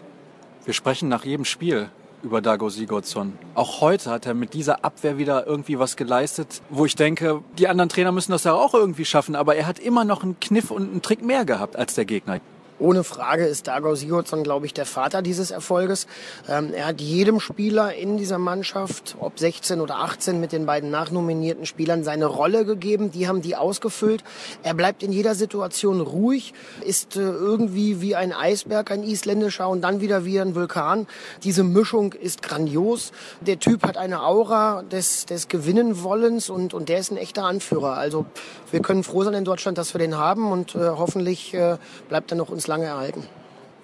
Wir 0.64 0.72
sprechen 0.72 1.10
nach 1.10 1.26
jedem 1.26 1.44
Spiel 1.44 1.90
über 2.22 2.40
Dago 2.40 2.70
Sigurdsson. 2.70 3.34
Auch 3.54 3.82
heute 3.82 4.10
hat 4.10 4.24
er 4.24 4.32
mit 4.32 4.54
dieser 4.54 4.86
Abwehr 4.86 5.18
wieder 5.18 5.46
irgendwie 5.46 5.78
was 5.78 5.96
geleistet, 5.96 6.62
wo 6.70 6.86
ich 6.86 6.96
denke, 6.96 7.42
die 7.58 7.68
anderen 7.68 7.90
Trainer 7.90 8.10
müssen 8.10 8.32
das 8.32 8.44
ja 8.44 8.54
auch 8.54 8.72
irgendwie 8.72 9.04
schaffen, 9.04 9.36
aber 9.36 9.54
er 9.54 9.66
hat 9.66 9.78
immer 9.78 10.06
noch 10.06 10.22
einen 10.22 10.40
Kniff 10.40 10.70
und 10.70 10.90
einen 10.90 11.02
Trick 11.02 11.22
mehr 11.22 11.44
gehabt 11.44 11.76
als 11.76 11.94
der 11.94 12.06
Gegner. 12.06 12.40
Ohne 12.78 13.04
Frage 13.04 13.46
ist 13.46 13.68
Dagor 13.68 13.96
Sigurdsson, 13.96 14.42
glaube 14.42 14.66
ich, 14.66 14.74
der 14.74 14.84
Vater 14.84 15.22
dieses 15.22 15.50
Erfolges. 15.50 16.06
Ähm, 16.46 16.74
er 16.74 16.88
hat 16.88 17.00
jedem 17.00 17.40
Spieler 17.40 17.94
in 17.94 18.18
dieser 18.18 18.36
Mannschaft, 18.36 19.16
ob 19.18 19.38
16 19.38 19.80
oder 19.80 19.96
18, 19.96 20.38
mit 20.40 20.52
den 20.52 20.66
beiden 20.66 20.90
nachnominierten 20.90 21.64
Spielern 21.64 22.04
seine 22.04 22.26
Rolle 22.26 22.66
gegeben. 22.66 23.10
Die 23.10 23.28
haben 23.28 23.40
die 23.40 23.56
ausgefüllt. 23.56 24.24
Er 24.62 24.74
bleibt 24.74 25.02
in 25.02 25.10
jeder 25.10 25.34
Situation 25.34 26.02
ruhig, 26.02 26.52
ist 26.84 27.16
äh, 27.16 27.20
irgendwie 27.20 28.02
wie 28.02 28.14
ein 28.14 28.34
Eisberg, 28.34 28.90
ein 28.90 29.02
isländischer 29.02 29.70
und 29.70 29.80
dann 29.80 30.02
wieder 30.02 30.26
wie 30.26 30.38
ein 30.38 30.54
Vulkan. 30.54 31.06
Diese 31.44 31.64
Mischung 31.64 32.12
ist 32.12 32.42
grandios. 32.42 33.12
Der 33.40 33.58
Typ 33.58 33.84
hat 33.84 33.96
eine 33.96 34.22
Aura 34.22 34.82
des, 34.82 35.24
des 35.24 35.48
Gewinnenwollens 35.48 36.50
und, 36.50 36.74
und 36.74 36.90
der 36.90 36.98
ist 36.98 37.10
ein 37.10 37.16
echter 37.16 37.44
Anführer. 37.44 37.94
Also 37.94 38.26
wir 38.70 38.80
können 38.80 39.02
froh 39.02 39.24
sein 39.24 39.32
in 39.32 39.46
Deutschland, 39.46 39.78
dass 39.78 39.94
wir 39.94 39.98
den 39.98 40.18
haben 40.18 40.52
und 40.52 40.74
äh, 40.74 40.80
hoffentlich 40.80 41.54
äh, 41.54 41.78
bleibt 42.10 42.30
er 42.32 42.36
noch 42.36 42.50
uns 42.50 42.65
lange 42.66 42.84
erhalten. 42.84 43.24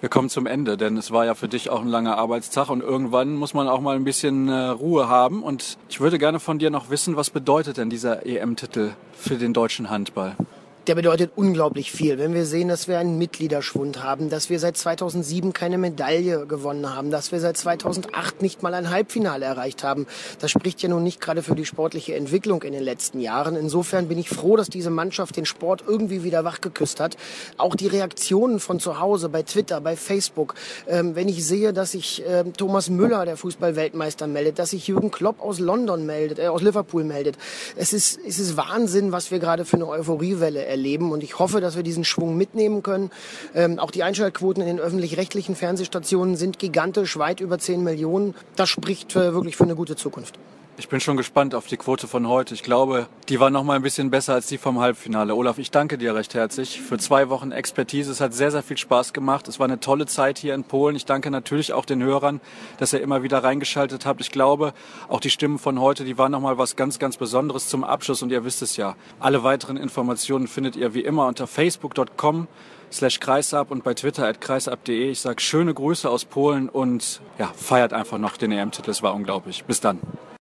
Wir 0.00 0.08
kommen 0.08 0.28
zum 0.28 0.46
Ende, 0.46 0.76
denn 0.76 0.96
es 0.96 1.12
war 1.12 1.24
ja 1.26 1.34
für 1.36 1.46
dich 1.46 1.70
auch 1.70 1.80
ein 1.80 1.86
langer 1.86 2.18
Arbeitstag 2.18 2.70
und 2.70 2.82
irgendwann 2.82 3.36
muss 3.36 3.54
man 3.54 3.68
auch 3.68 3.80
mal 3.80 3.94
ein 3.94 4.02
bisschen 4.02 4.48
äh, 4.48 4.52
Ruhe 4.52 5.08
haben. 5.08 5.44
Und 5.44 5.78
ich 5.88 6.00
würde 6.00 6.18
gerne 6.18 6.40
von 6.40 6.58
dir 6.58 6.70
noch 6.70 6.90
wissen, 6.90 7.14
was 7.14 7.30
bedeutet 7.30 7.76
denn 7.76 7.88
dieser 7.88 8.26
EM-Titel 8.26 8.94
für 9.12 9.36
den 9.36 9.52
deutschen 9.52 9.90
Handball? 9.90 10.34
Der 10.86 10.94
bedeutet 10.94 11.32
unglaublich 11.36 11.92
viel. 11.92 12.18
Wenn 12.18 12.34
wir 12.34 12.44
sehen, 12.44 12.68
dass 12.68 12.88
wir 12.88 12.98
einen 12.98 13.18
Mitgliederschwund 13.18 14.02
haben, 14.02 14.30
dass 14.30 14.50
wir 14.50 14.58
seit 14.58 14.76
2007 14.76 15.52
keine 15.52 15.78
Medaille 15.78 16.46
gewonnen 16.46 16.94
haben, 16.94 17.10
dass 17.10 17.30
wir 17.30 17.40
seit 17.40 17.56
2008 17.56 18.42
nicht 18.42 18.62
mal 18.62 18.74
ein 18.74 18.90
Halbfinale 18.90 19.44
erreicht 19.44 19.84
haben, 19.84 20.06
das 20.40 20.50
spricht 20.50 20.82
ja 20.82 20.88
nun 20.88 21.04
nicht 21.04 21.20
gerade 21.20 21.42
für 21.42 21.54
die 21.54 21.64
sportliche 21.64 22.14
Entwicklung 22.14 22.62
in 22.62 22.72
den 22.72 22.82
letzten 22.82 23.20
Jahren. 23.20 23.54
Insofern 23.54 24.08
bin 24.08 24.18
ich 24.18 24.28
froh, 24.28 24.56
dass 24.56 24.68
diese 24.68 24.90
Mannschaft 24.90 25.36
den 25.36 25.46
Sport 25.46 25.84
irgendwie 25.86 26.24
wieder 26.24 26.44
wachgeküsst 26.44 26.98
hat. 26.98 27.16
Auch 27.58 27.76
die 27.76 27.86
Reaktionen 27.86 28.58
von 28.58 28.80
zu 28.80 28.98
Hause, 28.98 29.28
bei 29.28 29.42
Twitter, 29.42 29.80
bei 29.80 29.96
Facebook, 29.96 30.54
ähm, 30.88 31.14
wenn 31.14 31.28
ich 31.28 31.46
sehe, 31.46 31.72
dass 31.72 31.92
sich 31.92 32.26
äh, 32.26 32.44
Thomas 32.56 32.90
Müller, 32.90 33.24
der 33.24 33.36
Fußballweltmeister, 33.36 34.26
meldet, 34.26 34.58
dass 34.58 34.70
sich 34.70 34.88
Jürgen 34.88 35.10
Klopp 35.10 35.40
aus 35.40 35.60
London 35.60 36.06
meldet, 36.06 36.38
äh, 36.38 36.48
aus 36.48 36.62
Liverpool 36.62 37.04
meldet. 37.04 37.36
Es 37.76 37.92
ist, 37.92 38.18
es 38.26 38.38
ist 38.38 38.56
Wahnsinn, 38.56 39.12
was 39.12 39.30
wir 39.30 39.38
gerade 39.38 39.64
für 39.64 39.76
eine 39.76 39.86
Euphoriewelle 39.86 40.71
erleben. 40.72 41.12
Und 41.12 41.22
ich 41.22 41.38
hoffe, 41.38 41.60
dass 41.60 41.76
wir 41.76 41.84
diesen 41.84 42.04
Schwung 42.04 42.36
mitnehmen 42.36 42.82
können. 42.82 43.10
Ähm, 43.54 43.78
auch 43.78 43.92
die 43.92 44.02
Einschaltquoten 44.02 44.62
in 44.62 44.68
den 44.68 44.80
öffentlich-rechtlichen 44.80 45.54
Fernsehstationen 45.54 46.34
sind 46.34 46.58
gigantisch, 46.58 47.16
weit 47.16 47.40
über 47.40 47.58
10 47.58 47.84
Millionen. 47.84 48.34
Das 48.56 48.68
spricht 48.68 49.14
äh, 49.14 49.32
wirklich 49.32 49.56
für 49.56 49.64
eine 49.64 49.76
gute 49.76 49.94
Zukunft. 49.94 50.38
Ich 50.78 50.88
bin 50.88 51.00
schon 51.00 51.18
gespannt 51.18 51.54
auf 51.54 51.66
die 51.66 51.76
Quote 51.76 52.08
von 52.08 52.26
heute. 52.26 52.54
Ich 52.54 52.62
glaube, 52.62 53.06
die 53.28 53.38
war 53.38 53.50
noch 53.50 53.62
mal 53.62 53.76
ein 53.76 53.82
bisschen 53.82 54.10
besser 54.10 54.32
als 54.32 54.46
die 54.46 54.56
vom 54.56 54.80
Halbfinale. 54.80 55.34
Olaf, 55.34 55.58
ich 55.58 55.70
danke 55.70 55.98
dir 55.98 56.14
recht 56.14 56.32
herzlich 56.32 56.80
für 56.80 56.96
zwei 56.96 57.28
Wochen 57.28 57.52
Expertise. 57.52 58.10
Es 58.10 58.22
hat 58.22 58.32
sehr, 58.32 58.50
sehr 58.50 58.62
viel 58.62 58.78
Spaß 58.78 59.12
gemacht. 59.12 59.48
Es 59.48 59.60
war 59.60 59.66
eine 59.66 59.80
tolle 59.80 60.06
Zeit 60.06 60.38
hier 60.38 60.54
in 60.54 60.64
Polen. 60.64 60.96
Ich 60.96 61.04
danke 61.04 61.30
natürlich 61.30 61.74
auch 61.74 61.84
den 61.84 62.02
Hörern, 62.02 62.40
dass 62.78 62.94
ihr 62.94 63.02
immer 63.02 63.22
wieder 63.22 63.44
reingeschaltet 63.44 64.06
habt. 64.06 64.22
Ich 64.22 64.30
glaube, 64.30 64.72
auch 65.08 65.20
die 65.20 65.30
Stimmen 65.30 65.58
von 65.58 65.78
heute, 65.78 66.04
die 66.04 66.16
waren 66.16 66.32
noch 66.32 66.40
mal 66.40 66.56
was 66.56 66.74
ganz, 66.74 66.98
ganz 66.98 67.18
Besonderes 67.18 67.68
zum 67.68 67.84
Abschluss. 67.84 68.22
Und 68.22 68.32
ihr 68.32 68.44
wisst 68.44 68.62
es 68.62 68.78
ja. 68.78 68.96
Alle 69.20 69.44
weiteren 69.44 69.76
Informationen 69.76 70.48
findet 70.48 70.74
ihr 70.74 70.94
wie 70.94 71.02
immer 71.02 71.26
unter 71.26 71.46
facebook.com 71.46 72.48
slash 72.90 73.20
kreisab 73.20 73.70
und 73.70 73.84
bei 73.84 73.92
Twitter 73.92 74.26
at 74.26 74.40
kreisab.de. 74.40 75.10
Ich 75.10 75.20
sage 75.20 75.40
schöne 75.42 75.74
Grüße 75.74 76.08
aus 76.08 76.24
Polen 76.24 76.70
und 76.70 77.20
ja, 77.38 77.52
feiert 77.54 77.92
einfach 77.92 78.18
noch 78.18 78.38
den 78.38 78.52
EM-Titel. 78.52 78.90
Es 78.90 79.02
war 79.02 79.14
unglaublich. 79.14 79.64
Bis 79.64 79.80
dann. 79.80 79.98